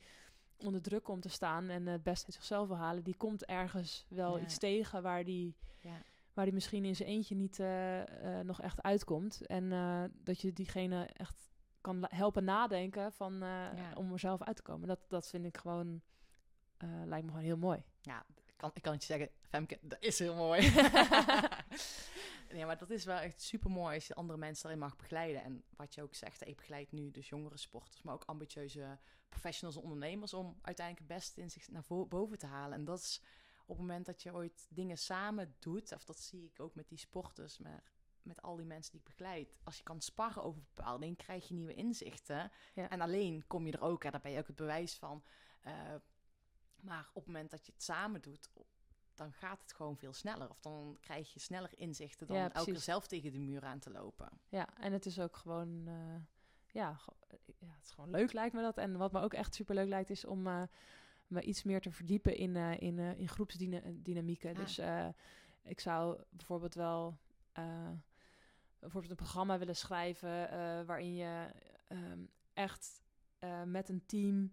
[0.57, 4.07] onder druk komt te staan en het beste uit zichzelf wil halen, die komt ergens
[4.09, 6.03] wel iets tegen waar die Ja.
[6.35, 9.47] Waar die misschien in zijn eentje niet eh, eh, nog echt uitkomt.
[9.47, 13.93] En eh, dat je diegene echt kan helpen nadenken van, Ja.
[13.95, 14.89] om er zelf uit te komen.
[14.89, 16.03] Dat, dat vind ik gewoon,
[17.05, 17.83] lijkt me gewoon heel mooi.
[18.01, 20.61] Ja, ik kan, ik kan het je zeggen, Femke, dat is heel mooi.
[22.53, 25.43] nee, maar dat is wel echt super mooi als je andere mensen daarin mag begeleiden.
[25.43, 29.77] En wat je ook zegt, ik begeleid nu dus jongere sporters, maar ook ambitieuze professionals
[29.77, 32.79] en ondernemers om uiteindelijk het beste in zich naar boven te halen.
[32.79, 33.21] En dat is
[33.67, 36.89] op het moment dat je ooit dingen samen doet, of dat zie ik ook met
[36.89, 37.83] die sporters, maar
[38.23, 39.57] met al die mensen die ik begeleid.
[39.63, 42.51] Als je kan sparren over bepaalde dingen, krijg je nieuwe inzichten.
[42.75, 42.89] Ja.
[42.91, 45.25] En alleen kom je er ook, en daar ben je ook het bewijs van.
[45.61, 45.95] Eh,
[46.77, 48.51] maar op het moment dat je het samen doet,
[49.15, 50.51] dan gaat het gewoon veel sneller.
[50.51, 53.79] Of dan krijg je sneller inzichten dan Ja, elke keer zelf tegen de muur aan
[53.79, 54.41] te lopen.
[54.49, 56.17] Ja, en het is ook gewoon, eh,
[56.67, 57.01] ja,
[57.59, 58.79] ja, het is gewoon leuk lijkt me dat.
[58.79, 60.63] En wat me ook echt super leuk lijkt is om eh,
[61.27, 64.51] me iets meer te verdiepen in, eh, in, eh, in groepsdynamieken.
[64.51, 64.57] Ah.
[64.57, 65.09] Dus eh,
[65.63, 67.19] ik zou bijvoorbeeld wel
[68.79, 70.49] bijvoorbeeld een programma willen schrijven
[70.87, 71.47] waarin je
[71.89, 72.19] ehm,
[72.53, 73.03] echt
[73.65, 74.53] met een team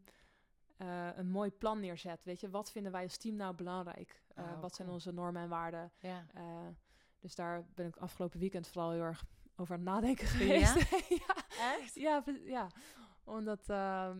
[1.16, 2.24] een mooi plan neerzet.
[2.24, 4.22] Weet je, wat vinden wij als team nou belangrijk?
[4.36, 5.92] Eh, Oh, wat zijn onze normen en waarden?
[6.00, 6.26] Ja.
[7.20, 9.24] Dus daar ben ik afgelopen weekend vooral heel erg
[9.56, 10.32] over aan het nadenken Ja?
[10.66, 10.90] geweest.
[11.28, 11.36] ja,
[11.80, 11.96] Echt?
[11.96, 12.68] ja, ja.
[13.24, 14.18] omdat ehm,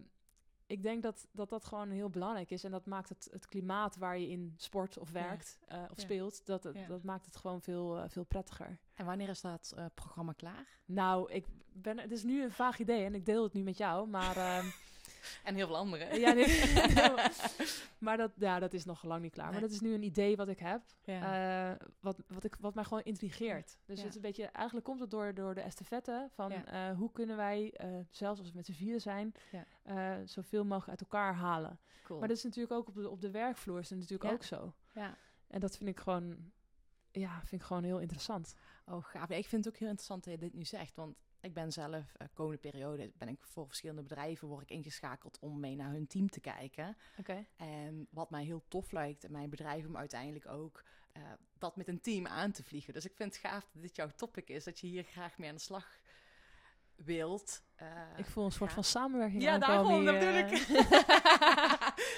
[0.72, 2.64] ik denk dat, dat dat gewoon heel belangrijk is.
[2.64, 6.04] En dat maakt het, het klimaat waar je in sport of werkt eh, of Ja.
[6.04, 6.88] speelt, dat, Ja.
[6.88, 8.80] dat maakt het gewoon veel, eh, veel prettiger.
[8.94, 10.68] En wanneer is dat eh, programma klaar?
[10.86, 13.78] Nou, ik ben, het is nu een vaag idee en ik deel het nu met
[13.78, 14.36] jou, maar...
[15.44, 16.20] En heel veel anderen.
[16.20, 16.48] ja, nee,
[18.06, 19.52] maar dat, ja, dat is nog lang niet klaar.
[19.52, 20.82] Maar dat is nu een idee wat ik heb.
[21.04, 21.72] Ja.
[21.72, 23.78] Eh, wat, wat, ik, wat mij gewoon intrigeert.
[23.86, 24.02] Dus Ja.
[24.02, 26.66] het is een beetje, eigenlijk komt het door, door de estafette van Ja.
[26.90, 29.34] eh, hoe kunnen wij, eh, zelfs als we met z'n vieren zijn,
[30.26, 31.80] zoveel mogelijk uit elkaar halen.
[32.04, 32.20] cool.
[32.20, 34.74] Maar dat is natuurlijk ook op de, op de werkvloer is het natuurlijk ook zo.
[34.94, 35.18] ja.
[35.48, 36.52] En dat vind ik gewoon,
[37.12, 38.54] ja, vind ik gewoon heel interessant.
[38.86, 39.30] Oh, gaaf.
[39.30, 40.96] Ja, ik vind het ook heel interessant dat je dit nu zegt.
[40.96, 45.40] Want ik ben zelf, eh, komende periode, ben ik voor verschillende bedrijven word ik ingeschakeld
[45.40, 46.98] om mee naar hun team te kijken.
[47.18, 47.46] Oké.
[47.56, 51.22] En wat mij heel tof lijkt mijn bedrijf om uiteindelijk ook eh,
[51.58, 52.94] dat met een team aan te vliegen.
[52.94, 55.50] Dus ik vind het gaaf dat dit jouw topic is, dat je hier graag mee
[55.50, 56.00] aan de slag
[56.96, 57.64] wilt.
[57.76, 57.88] Eh,
[58.18, 60.52] Ik voel een soort van samenwerking Ja, daarom, eh.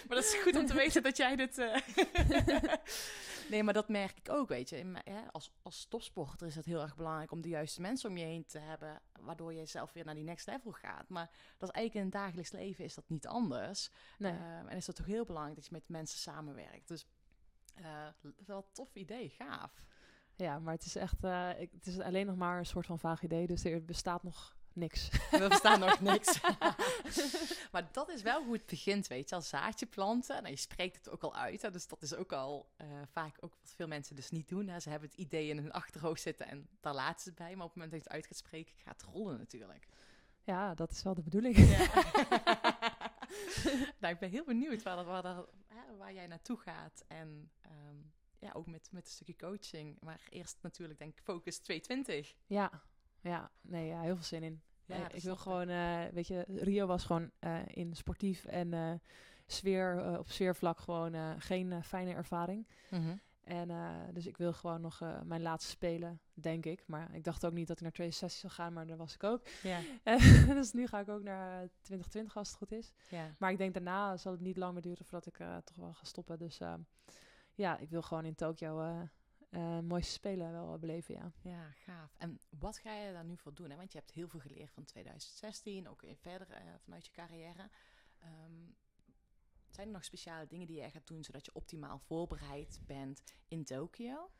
[0.08, 1.58] maar dat is goed om te weten dat jij dit...
[3.50, 4.78] nee, maar dat merk ik ook, weet je.
[4.78, 8.10] In mijn- hè, als, als topsporter is het heel erg belangrijk om de juiste mensen
[8.10, 9.02] om je heen te hebben...
[9.20, 11.10] waardoor je zelf weer naar die next level gaat.
[11.10, 13.90] Maar dat is eigenlijk in het dagelijks leven is dat niet anders.
[14.18, 14.32] Nee.
[14.32, 16.88] Ehm, en is dat toch heel belangrijk dat je met mensen samenwerkt.
[16.88, 17.06] Dus
[17.74, 18.08] eh,
[18.46, 19.84] wel een tof idee, gaaf.
[20.36, 23.24] Ja, maar het is echt, eh, het is alleen nog maar een soort van vaag
[23.24, 25.10] idee, dus er bestaat nog niks.
[25.32, 26.42] Er bestaat nog niks.
[27.72, 29.36] maar dat is wel hoe het begint, weet je.
[29.36, 30.36] Als zaadje planten.
[30.36, 31.62] Nou, je spreekt het ook al uit.
[31.62, 34.68] Hè, dus dat is ook al eh, vaak ook wat veel mensen dus niet doen.
[34.68, 34.80] Hè.
[34.80, 37.56] Ze hebben het idee in hun achterhoofd zitten en daar laten ze het bij.
[37.56, 39.88] Maar op het moment dat je het uit gaat spreken, gaat het rollen natuurlijk.
[40.44, 41.58] Ja, dat is wel de bedoeling.
[44.00, 45.50] nou, ik ben heel benieuwd waar, dat, waar, dat,
[45.98, 47.04] waar jij naartoe gaat.
[47.08, 47.96] En ehm,
[48.40, 49.98] ja, ook met, met een stukje coaching.
[50.02, 52.36] Maar eerst natuurlijk denk ik focus 220.
[52.46, 52.82] Ja,
[53.24, 54.62] ja, nee, ja, heel veel zin in.
[54.86, 58.74] Ja, Nee, ik wil gewoon, eh, weet je, Rio was gewoon eh, in sportief en
[58.74, 58.94] eh,
[59.46, 62.68] sfeer, op sfeervlak gewoon geen fijne ervaring.
[63.44, 66.84] En eh, dus ik wil gewoon nog mijn laatste spelen, denk ik.
[66.88, 69.24] Maar ik dacht ook niet dat ik naar 2016 zou gaan, maar daar was ik
[69.24, 69.42] ook.
[69.64, 69.80] Ja,
[70.54, 72.92] dus nu ga ik ook naar eh, 2020 als het goed is.
[73.10, 73.36] ja.
[73.38, 76.06] Maar ik denk daarna zal het niet lang meer duren voordat ik toch wel ga
[76.06, 76.38] stoppen.
[76.38, 76.60] Dus
[77.54, 79.08] ja, ik wil gewoon in Tokio
[79.54, 81.32] eh mooiste spelen wel beleven, ja.
[81.42, 82.16] Ja, gaaf.
[82.18, 83.70] En wat ga je daar nu voor doen?
[83.70, 83.76] Hè?
[83.76, 87.70] Want je hebt heel veel geleerd van 2016, ook in verder eh, vanuit je carrière.
[88.20, 88.72] Ehm,
[89.70, 93.64] zijn er nog speciale dingen die jij gaat doen zodat je optimaal voorbereid bent in
[93.64, 94.32] Tokio?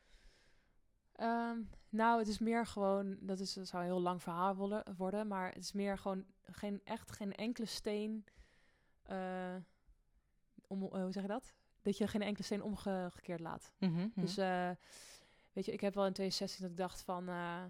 [1.12, 1.58] Ehm,
[1.88, 5.48] nou, het is meer gewoon, dat, is, dat zou een heel lang verhaal worden, maar
[5.52, 8.24] het is meer gewoon geen, echt geen enkele steen,
[9.02, 9.56] eh,
[10.66, 11.54] om, hoe zeg je dat?
[11.84, 13.72] Dat je geen enkele steen omgekeerd laat.
[14.14, 14.70] Dus eh,
[15.52, 17.62] weet je, ik heb wel in 2016 dat ik dacht van, eh,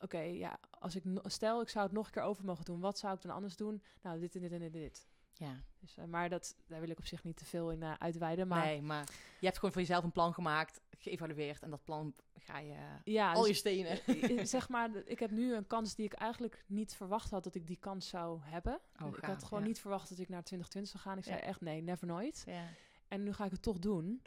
[0.00, 2.98] oké, ja, als ik stel ik zou het nog een keer over mogen doen, wat
[2.98, 3.82] zou ik dan anders doen?
[4.02, 5.06] Nou, dit en dit en dit en dit.
[5.32, 5.62] ja.
[5.80, 8.48] Dus, eh, maar dat, daar wil ik op zich niet te veel in eh, uitweiden.
[8.48, 9.04] Maar nee, maar
[9.38, 13.32] je hebt gewoon voor jezelf een plan gemaakt, geëvalueerd en dat plan ga je ja,
[13.32, 13.98] al je dus- stenen.
[14.46, 17.66] Zeg maar, ik heb nu een kans die ik eigenlijk niet verwacht had dat ik
[17.66, 18.80] die kans zou hebben.
[19.02, 19.68] Oh, ik gaaf, had gewoon ja.
[19.68, 21.18] niet verwacht dat ik naar 2020 zou gaan.
[21.18, 22.42] Ik zei echt nee, never nooit.
[22.46, 22.64] Ja.
[23.10, 24.22] En nu ga ik het toch doen.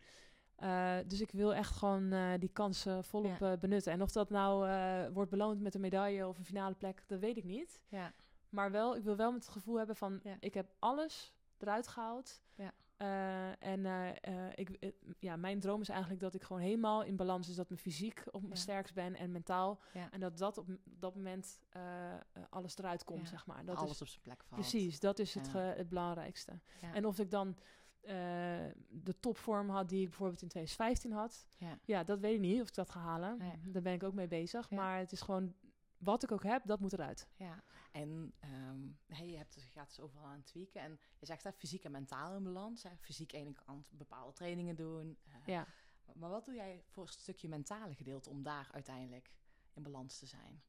[0.55, 3.51] Eh, dus ik wil echt gewoon eh, die kansen volop Ja.
[3.51, 3.91] eh, benutten.
[3.91, 7.19] En of dat nou eh, wordt beloond met een medaille of een finale plek, dat
[7.19, 7.81] weet ik niet.
[7.87, 8.13] Ja.
[8.49, 10.35] Maar wel, ik wil wel met het gevoel hebben van, Ja.
[10.39, 12.41] ik heb alles eruit gehaald.
[12.55, 12.71] Ja.
[12.97, 13.85] Eh, en
[14.55, 17.55] ik, ja, mijn droom is eigenlijk dat ik gewoon helemaal in balans is.
[17.55, 18.59] Dat mijn fysiek op mijn Ja.
[18.59, 19.79] sterkst ben en mentaal.
[19.93, 20.11] Ja.
[20.11, 21.59] En dat dat op dat moment
[22.49, 23.25] alles eruit komt, Ja.
[23.25, 23.65] zeg maar.
[23.65, 24.61] Dat Alles is, op zijn plek valt.
[24.61, 26.59] precies, dat is het, het belangrijkste.
[26.81, 26.93] Ja.
[26.93, 27.55] En of ik dan
[28.03, 28.15] eh,
[28.89, 31.47] de topvorm had die ik bijvoorbeeld in 2015 had.
[31.57, 31.79] Ja.
[31.85, 33.37] Ja, dat weet ik niet of ik dat ga halen.
[33.37, 33.59] Nee.
[33.65, 34.69] Daar ben ik ook mee bezig.
[34.69, 34.75] Ja.
[34.75, 35.53] Maar het is gewoon,
[35.97, 37.27] wat ik ook heb, dat moet eruit.
[37.35, 40.81] Ja, en ehm, hey, je, hebt je gaat dus overal aan het tweaken.
[40.81, 42.83] En je zegt dat fysiek en mentaal in balans.
[42.83, 42.89] Hè?
[42.99, 45.17] Fysiek aan de ene kant bepaalde trainingen doen.
[45.23, 45.67] eh, Ja.
[46.13, 49.31] Maar wat doe jij voor een stukje mentale gedeelte om daar uiteindelijk
[49.73, 50.61] in balans te zijn?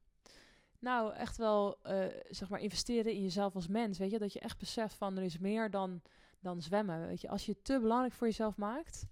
[0.79, 3.97] Nou, echt wel, eh, zeg maar, investeren in jezelf als mens.
[3.97, 6.01] Weet je, dat je echt beseft van er is meer dan,
[6.45, 7.07] dan zwemmen.
[7.07, 9.05] Weet je, als je het te belangrijk voor jezelf maakt,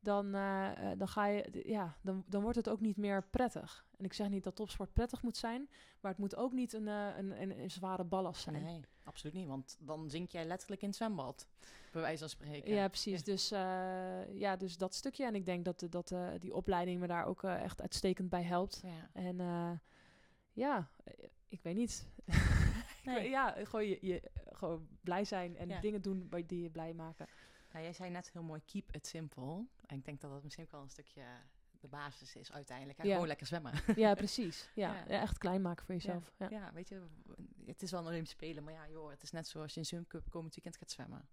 [0.00, 3.86] dan, eh, eh, dan ga je, ja, dan, dan wordt het ook niet meer prettig.
[3.96, 5.68] En ik zeg niet dat topsport prettig moet zijn,
[6.00, 8.62] maar het moet ook niet een, eh, een, een, een zware ballast zijn.
[8.62, 9.46] Nee, absoluut niet.
[9.46, 11.46] Want dan zink jij letterlijk in het zwembad.
[11.92, 12.74] Bij wijze van spreken.
[12.74, 13.18] Ja, precies.
[13.18, 13.24] Ja.
[13.24, 13.48] Dus,
[14.38, 15.24] ja, dus dat stukje.
[15.24, 18.42] En ik denk dat, de- dat eh, die opleiding me daar ook echt uitstekend bij
[18.42, 18.82] helpt.
[18.84, 19.10] Ja.
[19.12, 19.36] En
[20.52, 20.88] ja,
[21.48, 22.08] ik weet niet.
[23.14, 23.28] Nee.
[23.28, 25.80] ja, gewoon, je, je, gewoon blij zijn en Ja.
[25.80, 27.26] dingen doen die je blij maken.
[27.72, 29.64] Nou, jij zei net heel mooi, keep it simple.
[29.86, 31.22] En ik denk dat dat misschien ook wel een stukje
[31.80, 33.02] de basis is uiteindelijk.
[33.02, 33.12] Ja.
[33.12, 33.72] Gewoon lekker zwemmen.
[33.96, 34.70] Ja, precies.
[34.74, 35.04] Ja, Ja.
[35.08, 36.32] ja, echt klein maken voor jezelf.
[36.38, 36.46] Ja.
[36.50, 37.02] Ja, weet je,
[37.66, 39.86] het is wel een Olympisch Spelen, maar ja, joh, het is net zoals je in
[39.86, 41.28] Zwemcup komend weekend gaat zwemmen.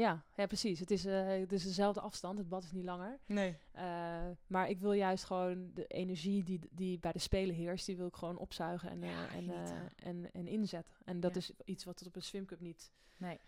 [0.00, 0.78] Ja, ja, precies.
[0.80, 2.38] Het is, eh, het is dezelfde afstand.
[2.38, 3.18] Het bad is niet langer.
[3.26, 3.56] Nee.
[3.72, 7.96] Eh, maar ik wil juist gewoon de energie die, die bij de Spelen heerst, die
[7.96, 10.92] wil ik gewoon opzuigen en, Ja, eh, en, en, en inzetten.
[11.04, 11.38] En dat Ja.
[11.40, 13.38] is iets wat op een swimcup niet, Nee.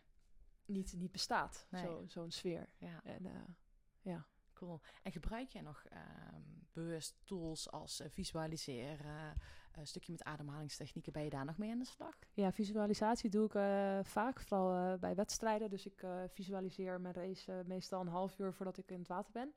[0.67, 1.67] niet, niet bestaat.
[1.71, 1.83] Nee.
[1.85, 2.69] Zo- Zo'n sfeer.
[2.79, 3.57] Ja, En,
[4.03, 4.27] ja.
[4.53, 4.81] cool.
[5.03, 6.41] En gebruik jij nog ehm,
[6.73, 9.35] bewust tools als visualiseren,
[9.77, 12.19] een stukje met ademhalingstechnieken, ben je daar nog mee aan de slag?
[12.35, 15.71] ja, visualisatie doe ik eh, vaak, vooral eh, bij wedstrijden.
[15.71, 19.09] Dus ik eh, visualiseer mijn race eh, meestal een half uur voordat ik in het
[19.09, 19.53] water ben.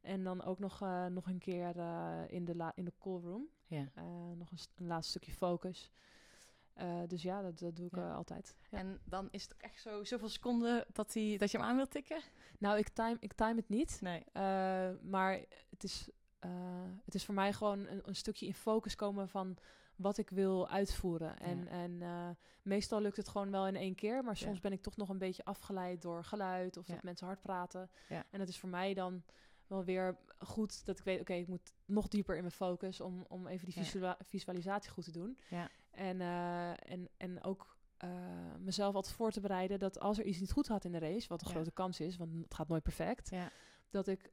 [0.00, 3.20] En dan ook nog, eh, nog een keer eh, in, de la- in de call
[3.20, 3.46] room.
[3.66, 3.84] Ja.
[3.94, 4.04] Eh,
[4.36, 5.90] nog een, een laatste stukje focus.
[6.72, 8.08] Eh, dus ja, dat, dat doe ik Ja.
[8.08, 8.56] eh, altijd.
[8.70, 8.78] Ja.
[8.78, 11.76] En dan is het ook echt zo zoveel seconden dat, die, dat je hem aan
[11.76, 12.20] wilt tikken?
[12.58, 13.98] Nou, ik time, ik time het niet.
[14.00, 14.24] Nee.
[14.32, 16.08] Eh, maar het is,
[16.38, 16.50] eh,
[17.04, 19.56] het is voor mij gewoon een, een stukje in focus komen van
[19.96, 21.38] wat ik wil uitvoeren.
[21.40, 21.66] En, Ja.
[21.70, 22.28] en eh,
[22.62, 24.22] meestal lukt het gewoon wel in één keer.
[24.24, 24.46] Maar Ja.
[24.46, 26.94] soms ben ik toch nog een beetje afgeleid door geluid of Ja.
[26.94, 27.90] dat mensen hard praten.
[28.30, 29.22] En het is voor mij dan
[29.66, 33.24] wel weer goed dat ik weet, oké, ik moet nog dieper in mijn focus om,
[33.28, 33.84] om even die
[34.20, 35.38] visualisatie goed te doen.
[35.48, 35.68] Ja.
[35.90, 37.76] En, eh, en, en ook
[38.58, 41.28] mezelf altijd voor te bereiden dat als er iets niet goed gaat in de race,
[41.28, 41.52] wat een Ja.
[41.54, 43.50] grote kans is, want het gaat nooit perfect, Ja.
[43.90, 44.28] dat ik,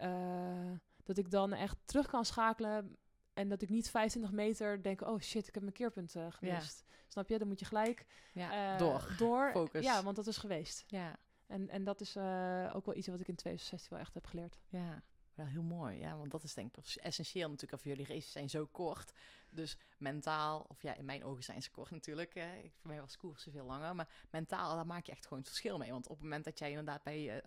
[1.05, 2.97] dat ik dan echt terug kan schakelen
[3.33, 6.83] en dat ik niet 25 meter denk, oh shit, ik heb mijn keerpunt eh, gemist.
[7.07, 7.37] Snap je?
[7.37, 9.13] Dan moet je gelijk Ja, eh, door.
[9.17, 9.49] door.
[9.61, 9.83] Focus.
[9.83, 10.83] Ja, want dat is geweest.
[10.87, 14.13] Ja, En, en dat is eh, ook wel iets wat ik in 2016 wel echt
[14.13, 14.59] heb geleerd.
[14.69, 15.03] ja.
[15.35, 17.73] Wel heel mooi, ja, want dat is denk ik essentieel natuurlijk.
[17.73, 19.11] Of jullie races zijn zo kort,
[19.49, 22.35] dus mentaal, of ja, in mijn ogen zijn ze kort natuurlijk.
[22.35, 25.47] ik, voor mij was koersen veel langer, maar mentaal, daar maak je echt gewoon het
[25.47, 25.91] verschil mee.
[25.91, 27.43] Want op het moment dat jij inderdaad bij,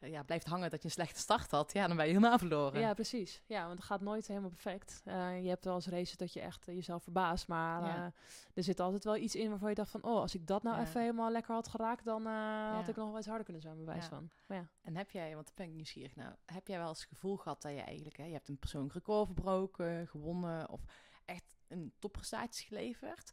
[0.00, 2.80] ja, blijft hangen dat je een slechte start had, ja, dan ben je helemaal verloren.
[2.80, 3.42] Ja, precies.
[3.46, 5.00] Ja, want het gaat nooit helemaal perfect.
[5.04, 7.96] Eh, je hebt wel eens races dat je echt eh, jezelf verbaast, maar Ja.
[8.06, 8.12] eh,
[8.54, 10.76] er zit altijd wel iets in waarvan je dacht van, oh, als ik dat nou
[10.76, 10.82] Ja.
[10.86, 14.00] even helemaal lekker had geraakt, dan had ik nog wel iets harder kunnen zijn, Ja.
[14.02, 14.30] van.
[14.46, 14.68] Maar ja.
[14.82, 17.36] En heb jij, want daar ben ik nieuwsgierig nou, heb jij wel eens het gevoel
[17.36, 20.80] gehad dat je eigenlijk, hè, je hebt een persoonlijk record verbroken, gewonnen of
[21.24, 23.32] echt een topprestatie geleverd,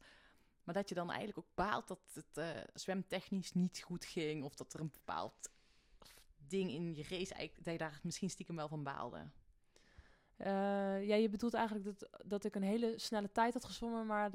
[0.64, 4.74] maar dat je dan eigenlijk ook baalt dat het zwemtechnisch niet goed ging of dat
[4.74, 5.50] er een bepaald
[6.50, 9.18] ding in je race eigenlijk, dat je daar misschien stiekem wel van baalde.
[10.38, 10.48] Eh,
[11.08, 14.30] ja, je bedoelt eigenlijk dat, dat ik een hele snelle tijd had gezwommen, maar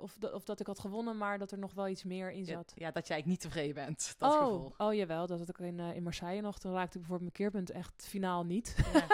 [0.00, 2.44] of, dat- of dat ik had gewonnen, maar dat er nog wel iets meer in
[2.44, 2.72] zat.
[2.74, 4.74] ja, dat jij eigenlijk niet tevreden bent, dat oh, gevoel.
[4.78, 6.58] oh, jawel, dat had ik in, eh, in Marseille nog.
[6.58, 8.76] Toen raakte ik bijvoorbeeld mijn keerpunt echt finaal niet.
[8.92, 9.06] Ja.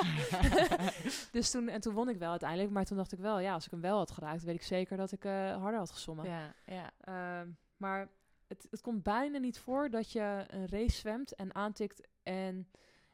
[1.32, 3.64] dus toen, en toen won ik wel uiteindelijk, maar toen dacht ik wel, ja, als
[3.64, 6.24] ik hem wel had geraakt, weet ik zeker dat ik eh, harder had gezwommen.
[6.26, 8.08] ja, ja, Ehm, maar
[8.46, 12.70] het, het komt bijna niet voor dat je een race zwemt en aantikt en,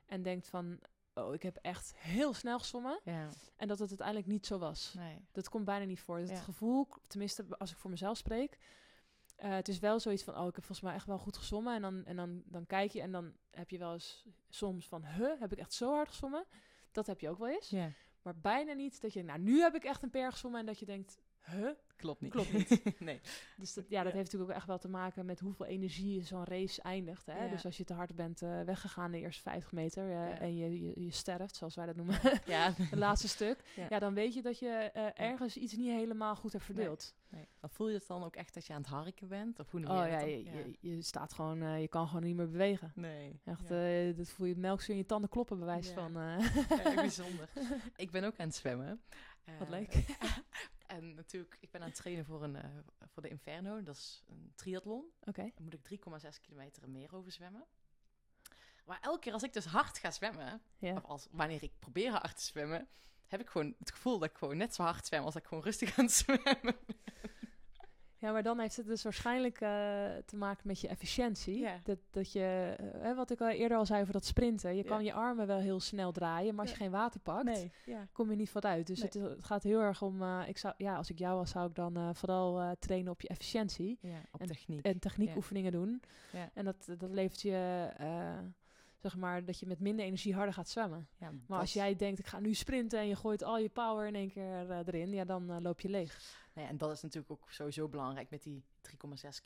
[0.07, 0.79] en denkt van...
[1.15, 3.01] Oh, ik heb echt heel snel gezwommen.
[3.05, 4.95] ja, En dat het uiteindelijk niet zo was.
[4.97, 5.25] nee.
[5.33, 6.19] Dat komt bijna niet voor.
[6.19, 6.35] Dat Ja.
[6.35, 8.59] Het gevoel, tenminste als ik voor mezelf spreek...
[9.37, 11.75] eh, het is wel zoiets van, oh, ik heb volgens mij echt wel goed gezwommen.
[11.75, 15.05] En dan, en dan, dan kijk je en dan heb je wel eens soms van...
[15.05, 16.45] Huh, heb ik echt zo hard gezwommen?
[16.93, 17.69] Dat heb je ook wel eens.
[17.71, 17.91] Ja,
[18.23, 20.61] Maar bijna niet dat je, nou, nu heb ik echt een per gezwommen.
[20.61, 21.19] En dat je denkt,
[21.51, 21.69] huh?
[21.97, 22.31] klopt niet.
[22.31, 22.83] Klopt niet.
[23.01, 23.21] nee.
[23.57, 26.45] Dus dat, ja, dat heeft natuurlijk ook echt wel te maken met hoeveel energie zo'n
[26.45, 27.27] race eindigt.
[27.27, 27.45] Hè?
[27.45, 27.51] Ja.
[27.51, 30.39] Dus als je te hard bent eh, weggegaan de eerste 50 meter eh, Ja.
[30.39, 32.15] en je, je, je sterft, zoals wij dat noemen,
[32.53, 33.99] het laatste stuk, Ja.
[33.99, 37.15] dan weet je dat je eh, ergens iets niet helemaal goed hebt verdeeld.
[37.29, 37.49] Nee.
[37.61, 39.59] Maar voel je het dan ook echt dat je aan het harken bent?
[39.59, 40.77] Of hoe noem Oh jij ja, je, dan?
[40.81, 42.93] je, je staat gewoon, je kan gewoon niet meer bewegen.
[42.95, 43.41] Nee.
[43.45, 43.69] Echt,
[44.17, 45.81] dat voel je het melkzuur in je tanden kloppen, Ja.
[45.83, 46.13] van.
[46.13, 47.49] Ja, bijzonder.
[47.97, 49.01] Ik ben ook aan het zwemmen.
[49.59, 49.93] Wat leuk.
[50.87, 52.71] En natuurlijk, ik ben aan het trainen voor, een, eh,
[53.07, 53.83] voor de Inferno.
[53.83, 55.05] Dat is een triathlon.
[55.25, 55.43] Oké.
[55.55, 57.65] Dan moet ik 3,6 kilometer en meer over zwemmen.
[58.85, 60.95] Maar elke keer als ik dus hard ga zwemmen, Ja.
[60.97, 62.89] of als, wanneer ik probeer hard te zwemmen,
[63.27, 65.65] heb ik gewoon het gevoel dat ik gewoon net zo hard zwem als ik gewoon
[65.65, 66.77] rustig aan het zwemmen.
[68.19, 69.69] Ja, maar dan heeft het dus waarschijnlijk eh,
[70.25, 71.59] te maken met je efficiëntie.
[71.59, 71.81] Ja.
[71.85, 74.71] Dat, dat je, eh, hè, wat ik al eerder al zei over dat sprinten.
[74.77, 74.89] Je Ja.
[74.89, 77.67] kan je armen wel heel snel draaien, maar als je geen water pakt,
[78.13, 78.87] kom je niet wat uit.
[78.87, 79.23] Dus Nee.
[79.25, 81.75] het, gaat heel erg om, eh, ik zou, ja, als ik jou was, zou ik
[81.75, 83.99] dan vooral trainen op je efficiëntie.
[84.33, 84.85] op En- techniek.
[84.85, 86.03] En techniekoefeningen doen.
[86.55, 87.89] En dat, dat levert je,
[88.99, 91.09] zeg maar, dat je met minder energie harder gaat zwemmen.
[91.19, 94.07] ja, Maar als jij denkt, ik ga nu sprinten en je gooit al je power
[94.07, 96.45] in één keer erin, ja, dan loop je leeg.
[96.57, 98.97] Nee, en dat is natuurlijk ook sowieso belangrijk met die 3,6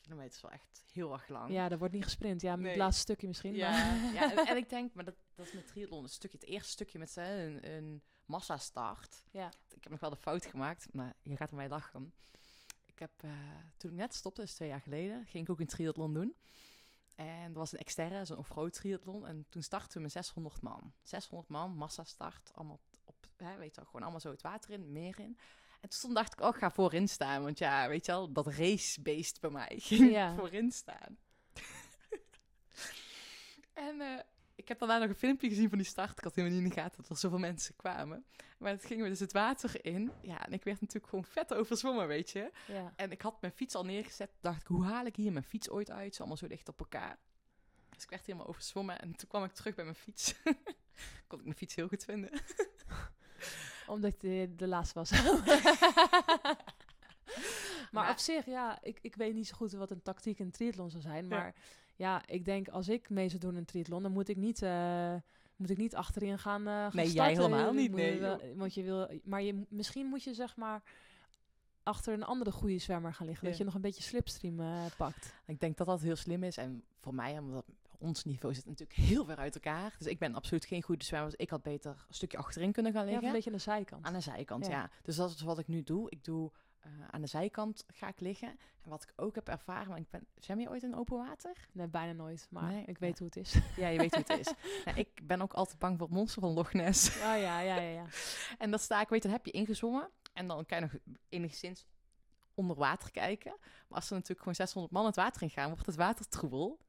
[0.01, 0.35] kilometer.
[0.35, 1.51] is wel echt heel erg lang.
[1.51, 2.41] Ja, er wordt niet gesprint.
[2.41, 2.69] Ja, met Nee.
[2.69, 3.55] het laatste stukje misschien.
[3.55, 6.37] Ja, maar- ja en, en ik denk, maar dat, dat is met triathlon een stukje,
[6.37, 9.23] het eerste stukje met een, een massastart.
[9.31, 9.47] Ja.
[9.69, 12.13] Ik heb nog wel de fout gemaakt, maar je gaat er mij lachen.
[12.85, 13.31] Ik heb, eh,
[13.77, 16.35] toen ik net stopte, dat is twee jaar geleden, ging ik ook een triathlon doen.
[17.15, 19.25] En dat was een externe, zo'n off-road triathlon.
[19.27, 20.93] En toen startten we met 600 man.
[21.03, 24.91] 600 man, massastart, allemaal op, hè, weet je wel, gewoon allemaal zo het water in,
[24.91, 25.37] meer in.
[25.81, 27.43] En toen dacht ik, oh, ik ga voorin staan.
[27.43, 30.35] Want ja, weet je wel, dat racebeest bij mij ging Ja.
[30.35, 31.17] voorin staan.
[33.73, 34.19] en eh,
[34.55, 36.17] ik heb daarna nog een filmpje gezien van die start.
[36.17, 38.25] Ik had helemaal niet in de gaten dat er zoveel mensen kwamen.
[38.57, 40.11] Maar het gingen we dus het water in.
[40.21, 42.51] Ja, en ik werd natuurlijk gewoon vet overzwommen, weet je.
[42.67, 42.93] ja.
[42.95, 44.31] En ik had mijn fiets al neergezet.
[44.41, 46.13] Dacht ik, hoe haal ik hier mijn fiets ooit uit?
[46.13, 47.17] Ze allemaal zo dicht op elkaar.
[47.89, 48.99] Dus ik werd helemaal overzwommen.
[49.01, 50.33] En toen kwam ik terug bij mijn fiets.
[51.27, 52.29] Kon ik mijn fiets heel goed vinden.
[53.91, 55.11] Omdat je de laatste was.
[57.91, 60.89] maar, op zich, ja, ik, ik weet niet zo goed wat een tactiek in triathlon
[60.89, 61.27] zou zijn.
[61.27, 61.55] Maar
[61.95, 64.61] ja, ik denk als ik mee zou doen in een triathlon, dan moet ik niet,
[64.61, 65.15] eh,
[65.55, 68.83] moet ik niet achterin gaan, gaan Nee, jij helemaal niet, moet nee, wel- want je
[68.83, 70.81] wil, maar je, misschien moet je zeg maar
[71.83, 73.47] achter een andere goede zwemmer gaan liggen.
[73.47, 75.33] Dat je nog een beetje slipstream eh, pakt.
[75.45, 76.57] Ik denk dat dat heel slim is.
[76.57, 77.65] En voor mij, omdat
[78.01, 79.95] ons niveau zit natuurlijk heel ver uit elkaar.
[79.97, 81.29] Dus ik ben absoluut geen goede zwemmer.
[81.29, 83.27] Dus ik had beter een stukje achterin kunnen gaan Ja, liggen.
[83.27, 84.05] een beetje aan de zijkant.
[84.05, 84.71] Aan de zijkant, Ja.
[84.71, 84.89] ja.
[85.01, 86.09] Dus dat is wat ik nu doe.
[86.09, 88.49] Ik doe eh, aan de zijkant ga ik liggen.
[88.81, 91.67] En wat ik ook heb ervaren, want ik ben, zwem je ooit in open water?
[91.71, 92.47] Nee, bijna nooit.
[92.49, 93.17] Maar Nee, ik weet ja.
[93.17, 93.55] hoe het is.
[93.75, 94.53] Ja, je weet hoe het is.
[94.85, 97.15] nou, ik ben ook altijd bang voor het monster van Loch Ness.
[97.15, 97.75] Oh ja, ja, ja.
[97.81, 98.05] ja.
[98.57, 100.09] En dat sta ik, weet je, dan heb je ingezwommen.
[100.33, 100.93] En dan kan je nog
[101.29, 101.85] enigszins
[102.53, 103.53] onder water kijken.
[103.59, 106.79] Maar als er natuurlijk gewoon 600 man het water in gaan, wordt het water troebel.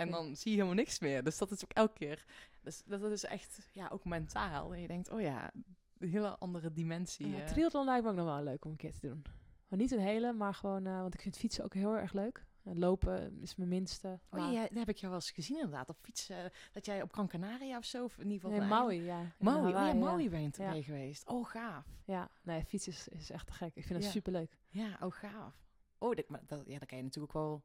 [0.00, 1.24] En dan zie je helemaal niks meer.
[1.24, 2.24] Dus dat is ook elke keer.
[2.62, 4.74] Dus dat, dat is echt, ja, ook mentaal.
[4.74, 5.50] En je denkt, oh ja,
[5.98, 7.28] een hele andere dimensie.
[7.28, 7.46] Ja, eh.
[7.46, 9.22] triathlon lijkt me ook nog wel leuk om een keer te doen.
[9.68, 12.44] Maar niet een hele, maar gewoon, eh, want ik vind fietsen ook heel erg leuk.
[12.62, 14.20] En lopen is mijn minste.
[14.30, 15.88] Oh maar- ja, dat heb ik jou wel eens gezien inderdaad.
[15.88, 18.58] Op fietsen, dat jij op Gran Canaria of zo, of in ieder geval...
[18.58, 19.20] Nee, Maui, ja.
[19.20, 20.70] In Maui, oh ja, Hawaii, Maui ben je Ja.
[20.70, 21.28] mee geweest.
[21.28, 21.86] Oh, gaaf.
[22.04, 23.74] Ja, nee, fietsen is, is echt te gek.
[23.74, 24.10] Ik vind het Ja.
[24.10, 24.58] superleuk.
[24.68, 25.54] Ja, oh, gaaf.
[25.98, 27.62] Oh, dat, maar dat, ja, dan kan je natuurlijk ook wel...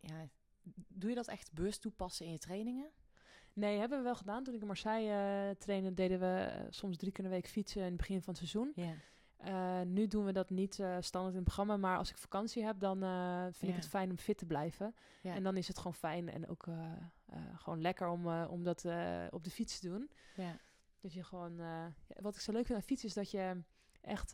[0.00, 0.28] Ja,
[0.74, 2.90] doe je dat echt bewust toepassen in je trainingen?
[3.52, 4.44] Nee, hebben we wel gedaan.
[4.44, 7.80] Toen ik in Marseille uh, trainde, deden we eh, soms drie keer een week fietsen
[7.80, 8.72] in het begin van het seizoen.
[8.74, 8.94] Ja.
[9.46, 12.80] Uh, nu doen we dat niet standaard in het programma, maar als ik vakantie heb,
[12.80, 12.98] dan
[13.52, 13.68] vind Ja.
[13.68, 14.94] ik het fijn om fit te blijven.
[15.22, 15.34] Ja.
[15.34, 16.66] En dan is het gewoon fijn en ook
[17.54, 18.84] gewoon lekker om, om dat
[19.30, 20.10] op de fiets te doen.
[20.36, 20.56] Ja.
[21.00, 21.60] Dat je gewoon,
[22.20, 23.62] wat ik zo leuk vind aan fietsen is dat je
[24.08, 24.32] echt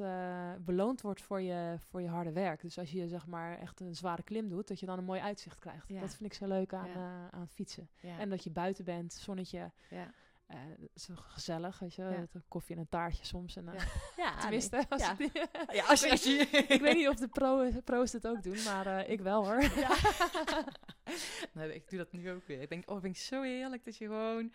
[0.64, 2.60] beloond wordt voor je, voor je harde werk.
[2.60, 5.20] Dus als je zeg maar echt een zware klim doet, dat je dan een mooi
[5.20, 5.88] uitzicht krijgt.
[5.88, 6.00] Ja.
[6.00, 7.30] Dat vind ik zo leuk aan, Ja.
[7.30, 7.88] aan fietsen.
[8.00, 9.70] En dat je buiten bent, zonnetje.
[9.90, 10.10] ja.
[10.50, 10.58] Uh,
[10.94, 12.10] zo gezellig, weet je, Ja.
[12.10, 12.26] ja.
[12.48, 13.56] koffie en een taartje soms.
[13.56, 13.84] En, uh, Ja.
[14.24, 14.84] ja, tenminste, nee.
[14.88, 15.16] als ja.
[15.18, 16.10] het- ja, als je...
[16.14, 19.20] Als je ik weet niet of de pro, pro's het ook doen, maar uh, ik
[19.20, 19.60] wel hoor.
[19.62, 19.96] Ja.
[21.54, 22.60] nee, ik doe dat nu ook weer.
[22.60, 24.52] Ik denk, oh, vind ik zo heerlijk dat je gewoon...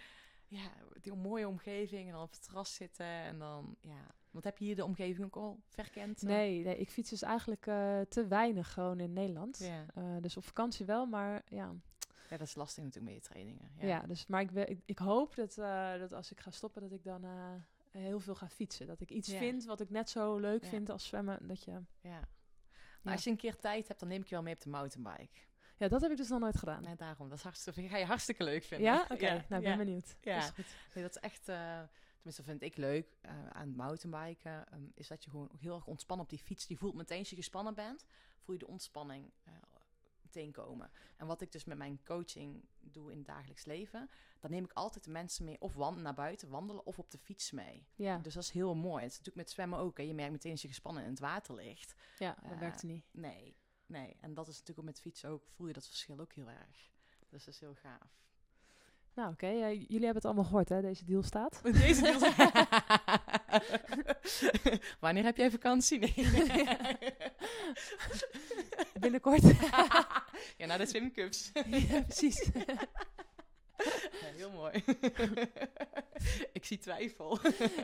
[0.47, 0.69] Ja,
[1.01, 4.05] die mooie omgeving en dan op het terras zitten en dan, ja...
[4.31, 6.21] Want heb je hier de omgeving ook al verkend?
[6.21, 9.57] Nee, nee ik fiets dus eigenlijk uh, te weinig gewoon in Nederland.
[9.59, 9.85] Ja.
[9.97, 11.73] Uh, dus op vakantie wel, maar ja.
[12.29, 13.71] Ja, dat is lastig natuurlijk met je trainingen.
[13.79, 16.81] Ja, ja dus, maar ik, ik, ik hoop dat, uh, dat als ik ga stoppen,
[16.81, 17.25] dat ik dan
[17.91, 18.87] heel veel ga fietsen.
[18.87, 19.37] Dat ik iets Ja.
[19.37, 20.69] vind wat ik net zo leuk Ja.
[20.69, 21.47] vind als zwemmen.
[21.47, 22.27] Dat je, Ja.
[23.01, 24.69] Maar als je een keer tijd hebt, dan neem ik je wel mee op de
[24.69, 25.39] mountainbike.
[25.77, 26.83] ja, dat heb ik dus nog nooit gedaan.
[26.83, 27.29] Nee, daarom.
[27.29, 28.87] Dat is hartstikke, ga je hartstikke leuk vinden.
[28.87, 29.05] Ja?
[29.13, 30.15] Oké, nou, ik ben benieuwd.
[30.21, 30.37] Ja.
[30.37, 30.75] Is goed.
[30.93, 31.81] Nee, dat is echt, eh,
[32.21, 35.85] tenminste vind ik leuk eh, aan het mountainbiken, ehm, is dat je gewoon heel erg
[35.87, 36.67] ontspannen op die fiets.
[36.67, 38.05] Die voelt meteen als je gespannen bent,
[38.39, 39.53] voel je de ontspanning eh,
[40.21, 40.91] meteen komen.
[41.17, 44.09] En wat ik dus met mijn coaching doe in het dagelijks leven,
[44.39, 47.17] dan neem ik altijd de mensen mee of wand naar buiten wandelen of op de
[47.17, 47.87] fiets mee.
[47.95, 49.03] Ja, Dus dat is heel mooi.
[49.03, 49.97] Het is natuurlijk met zwemmen ook.
[49.97, 50.03] Hè.
[50.03, 51.95] Je merkt meteen als je gespannen in het water ligt.
[52.17, 53.05] ja dat Eh, werkte niet.
[53.11, 53.55] Nee,
[53.85, 54.17] nee.
[54.19, 56.89] En dat is natuurlijk ook met fietsen ook, voel je dat verschil ook heel erg.
[57.29, 58.17] Dus dat is heel gaaf.
[59.19, 59.47] Nou, oké.
[59.47, 60.81] ja, jullie hebben het allemaal gehoord, hè?
[60.81, 61.61] Deze deal staat.
[61.81, 62.19] Deze deal.
[64.99, 65.99] Wanneer heb jij vakantie?
[65.99, 66.13] Nee.
[68.99, 69.41] Binnenkort.
[70.57, 71.51] ja, naar de swimcups.
[71.67, 72.49] ja, precies.
[74.35, 74.83] Heel mooi.
[76.53, 77.39] ik zie twijfel.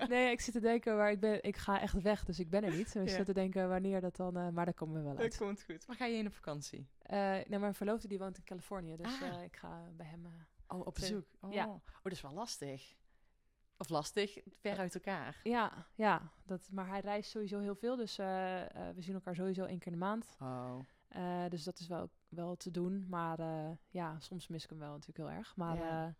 [0.09, 2.63] nee, ik zit te denken, waar ik ben, ik ga echt weg, dus ik ben
[2.63, 2.93] er niet.
[2.93, 3.15] Dus ik Ja.
[3.15, 5.31] zit te denken wanneer dat dan, eh, maar daar komen we wel uit.
[5.31, 5.85] Dat komt goed.
[5.85, 6.87] Waar ga je heen op vakantie?
[7.01, 9.27] Eh nou, mijn verloofde die woont in Californië, dus Ah.
[9.37, 10.27] eh, ik ga bij hem.
[10.67, 11.25] Eh, Oh, op bezoek.
[11.41, 11.53] Oh.
[11.53, 11.67] ja.
[11.67, 12.95] oh, dat is wel lastig.
[13.77, 15.39] Of lastig, ver uit elkaar.
[15.43, 19.35] ja, ja dat, maar hij reist sowieso heel veel, dus eh, eh, we zien elkaar
[19.35, 20.35] sowieso één keer in de maand.
[20.39, 20.79] Oh.
[21.07, 24.79] Eh, dus dat is wel, wel te doen, maar eh, ja, soms mis ik hem
[24.79, 25.55] wel natuurlijk heel erg.
[25.55, 26.07] Maar Ja.
[26.07, 26.13] eh,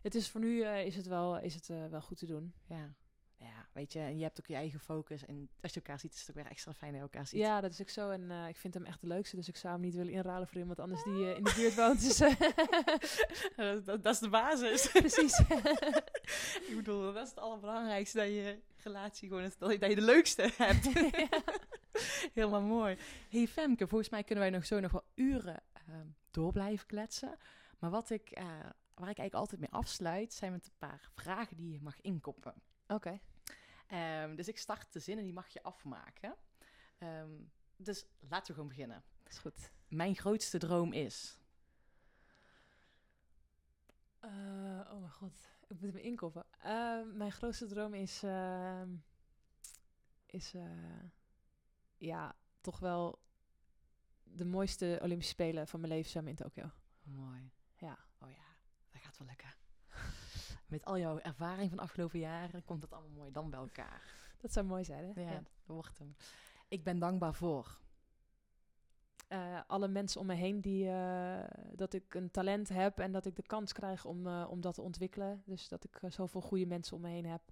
[0.00, 2.54] het is voor nu is het wel, is het, eh, wel goed te doen.
[2.66, 2.94] Ja.
[3.72, 5.24] Weet je, en je hebt ook je eigen focus.
[5.24, 7.40] En als je elkaar ziet, is het ook weer extra fijn dat je elkaar ziet.
[7.40, 8.10] Ja, dat is ook zo.
[8.10, 9.36] En eh, ik vind hem echt de leukste.
[9.36, 11.74] Dus ik zou hem niet willen inruilen voor iemand anders die eh, in de buurt
[11.74, 12.00] woont.
[12.00, 12.34] Dus, eh,
[13.56, 14.90] dat, dat, dat is de basis.
[14.92, 15.38] precies.
[16.68, 20.02] ik bedoel, dat is het allerbelangrijkste, dat je relatie gewoon, dat je, dat je de
[20.02, 20.88] leukste hebt.
[22.34, 22.96] Helemaal mooi.
[23.28, 27.36] hey Femke, volgens mij kunnen wij nog zo nog wel uren ehm, door blijven kletsen.
[27.78, 28.30] Maar wat ik,
[28.94, 32.54] waar ik eigenlijk altijd mee afsluit, zijn met een paar vragen die je mag inkoppen.
[32.86, 33.20] Oké.
[33.86, 36.36] Ehm, dus ik start de zin en die mag je afmaken.
[36.98, 37.30] Ehm,
[37.76, 39.02] dus laten we gewoon beginnen.
[39.28, 39.70] is goed.
[39.88, 41.40] Mijn grootste droom is...
[44.20, 44.30] Eh,
[44.90, 45.50] oh mijn god.
[45.68, 46.44] Ik moet hem inkoppen.
[46.58, 48.22] Eh, mijn grootste droom is...
[48.22, 48.90] ehm,
[50.26, 51.02] is eh,
[51.98, 53.22] ja, toch wel
[54.22, 56.70] de mooiste Olympische Spelen van mijn leven samen in Tokio.
[57.02, 57.50] Mooi.
[57.76, 57.98] Ja.
[58.18, 58.44] Oh ja,
[58.90, 59.54] dat gaat wel lukken.
[60.72, 64.02] Met al jouw ervaring van de afgelopen jaren komt dat allemaal mooi dan bij elkaar.
[64.40, 65.20] Dat zou mooi zijn, hè?
[65.20, 65.34] Ja, Ja.
[65.36, 66.16] dat wordt hem.
[66.68, 67.80] Ik ben dankbaar voor.
[69.28, 71.44] eh, alle mensen om me heen die eh,
[71.74, 74.74] dat ik een talent heb en dat ik de kans krijg om, eh, om dat
[74.74, 75.42] te ontwikkelen.
[75.46, 77.42] Dus dat ik zoveel goede mensen om me heen heb.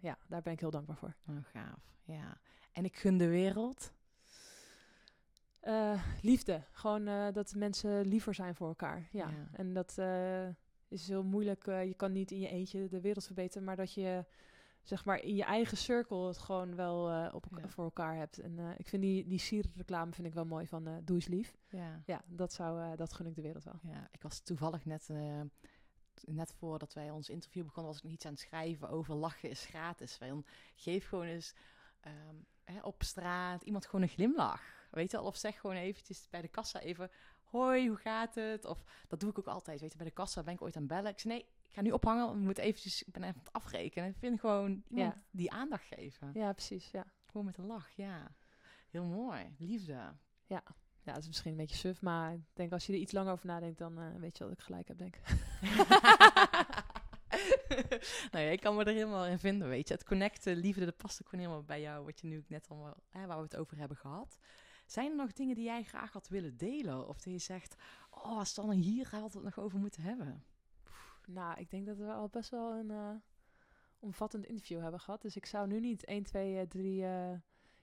[0.00, 1.14] Ja, daar ben ik heel dankbaar voor.
[1.28, 1.96] Oh, gaaf.
[2.04, 2.38] Ja.
[2.72, 3.92] En ik gun de wereld.
[6.20, 6.62] Liefde.
[6.72, 9.08] Gewoon dat mensen liever zijn voor elkaar.
[9.10, 9.28] Ja.
[9.28, 9.48] Ja.
[9.52, 9.94] En dat
[10.94, 11.66] is heel moeilijk.
[11.66, 14.24] eh, je kan niet in je eentje de wereld verbeteren, maar dat je
[14.82, 17.68] zeg maar in je eigen cirkel het gewoon wel eh, op, Ja.
[17.68, 18.38] voor elkaar hebt.
[18.38, 21.56] En eh, ik vind die, die sierenreclame vind ik wel mooi van doe eens lief.
[21.68, 22.02] Ja.
[22.06, 23.80] Ja, dat, zou, dat gun ik de wereld wel.
[23.82, 24.08] ja.
[24.12, 25.08] Ik was toevallig net,
[26.24, 29.66] net voordat wij ons interview begonnen, was ik iets aan het schrijven over lachen is
[29.66, 30.16] gratis.
[30.16, 31.54] Van, geef gewoon eens
[32.00, 32.34] ehm,
[32.64, 34.62] hè, op straat iemand gewoon een glimlach.
[34.90, 35.26] Weet je wel?
[35.26, 37.10] Of zeg gewoon eventjes bij de kassa even,
[37.44, 38.64] hoi, hoe gaat het?
[38.64, 39.80] Of dat doe ik ook altijd.
[39.80, 41.10] Weet je, bij de kassa ben ik ooit aan bellen.
[41.10, 43.40] Ik zei, nee, ik ga nu ophangen, want ik moet eventjes, ik ben even aan
[43.44, 44.08] het afrekenen.
[44.08, 45.22] Ik vind gewoon iemand Ja.
[45.30, 46.30] die aandacht geven.
[46.34, 46.90] Ja, precies.
[46.90, 47.04] Ja.
[47.26, 48.30] Gewoon met een lach, ja.
[48.90, 49.54] Heel mooi.
[49.58, 50.12] Liefde.
[50.46, 50.62] Ja,
[51.02, 53.46] dat is misschien een beetje suf, maar ik denk als je er iets langer over
[53.46, 55.22] nadenkt, dan eh, weet je wat ik gelijk heb, denk ik.
[58.32, 59.94] nou ja, ik kan me er helemaal in vinden, weet je.
[59.94, 62.96] Het connecten, liefde, dat past ook gewoon helemaal bij jou, wat je nu net allemaal,
[63.08, 64.38] hè, waar we het over hebben gehad.
[64.86, 67.08] Zijn er nog dingen die jij graag had willen delen?
[67.08, 67.76] Of dat je zegt,
[68.10, 70.44] oh, als dan hier hadden we het nog over moeten hebben.
[71.26, 73.10] Nou, ik denk dat we al best wel een eh,
[73.98, 75.22] omvattend interview hebben gehad.
[75.22, 77.32] Dus ik zou nu niet 1, 2, 3 eh,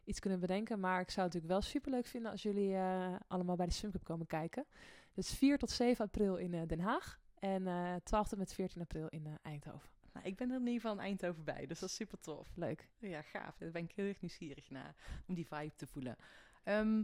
[0.03, 0.79] iets kunnen bedenken.
[0.79, 3.91] Maar ik zou het natuurlijk wel superleuk vinden als jullie eh, allemaal bij de Swim
[3.91, 4.65] Cup komen kijken.
[5.13, 7.19] Dus 4 tot 7 april in eh, Den Haag.
[7.39, 9.89] En eh 12 tot met 14 april in Eindhoven.
[10.13, 12.51] Nou, ik ben er in ieder geval in Eindhoven bij, dus dat is super tof.
[12.55, 12.89] Leuk.
[12.99, 13.57] Ja, gaaf.
[13.57, 14.95] Daar ben ik heel erg nieuwsgierig naar,
[15.27, 16.15] om die vibe te voelen.
[16.64, 17.03] Ehm,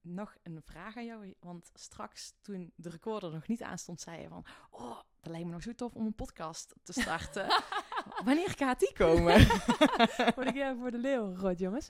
[0.00, 4.28] nog een vraag aan jou, want straks toen de recorder nog niet aanstond, zei je
[4.28, 7.46] van, oh, dat lijkt me nog zo tof om een podcast te starten.
[8.24, 9.46] Wanneer gaat die komen?
[10.34, 11.88] Word ik jij voor de leeuw gegooid, jongens?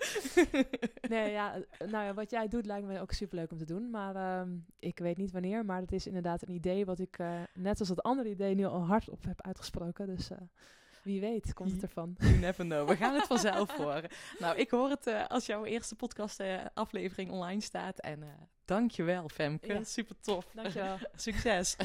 [1.09, 3.91] Nee, ja, eh, nou ja, wat jij doet lijkt me ook superleuk om te doen.
[3.91, 5.65] Maar ehm, ik weet niet wanneer.
[5.65, 8.65] Maar het is inderdaad een idee wat ik, eh, net als dat andere idee, nu
[8.65, 10.07] al hardop heb uitgesproken.
[10.07, 10.39] Dus eh,
[11.03, 12.17] wie weet komt het ervan.
[12.19, 12.89] You never know.
[12.89, 14.11] We gaan het vanzelf horen.
[14.39, 17.99] Nou, ik hoor het eh, als jouw eerste podcast eh, aflevering online staat.
[17.99, 18.29] En eh
[18.65, 19.73] dankjewel, Femke.
[19.73, 19.85] Ja.
[19.85, 20.51] Super tof.
[20.55, 20.99] Dankjewel.
[21.15, 21.77] Succes.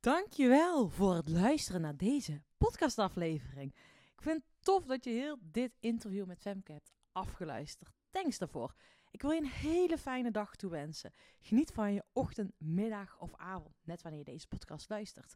[0.00, 3.74] Dankjewel voor het luisteren naar deze podcastaflevering.
[4.16, 7.90] Ik vind het tof dat je heel dit interview met Femke hebt afgeluisterd.
[8.10, 8.74] Thanks daarvoor.
[9.10, 11.12] Ik wil je een hele fijne dag toewensen.
[11.40, 15.34] Geniet van je ochtend, middag of avond, net wanneer je deze podcast luistert.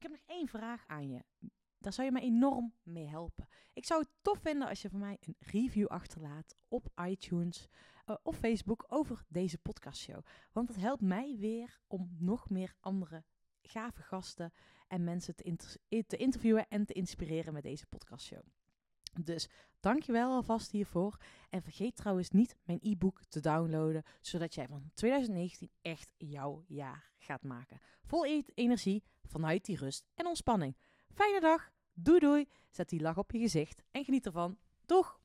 [0.00, 1.24] Ik heb nog één vraag aan je.
[1.78, 3.48] Daar zou je mij enorm mee helpen.
[3.72, 7.68] Ik zou het tof vinden als je voor mij een review achterlaat op iTunes
[8.04, 10.24] eh, of Facebook over deze podcastshow.
[10.52, 13.24] Want dat helpt mij weer om nog meer andere
[13.62, 14.52] gave gasten
[14.88, 15.56] en mensen te,
[16.06, 18.42] te interviewen en te inspireren met deze podcastshow.
[19.20, 19.48] Dus
[19.80, 21.16] dankjewel alvast hiervoor.
[21.50, 27.12] En vergeet trouwens niet mijn e-book te downloaden, zodat jij van 2019 echt jouw jaar
[27.18, 27.80] gaat maken.
[28.04, 30.76] Vol e- energie, vanuit die rust en ontspanning.
[31.14, 34.58] Fijne dag, doei doei, zet die lach op je gezicht en geniet ervan.
[34.86, 35.19] Doeg!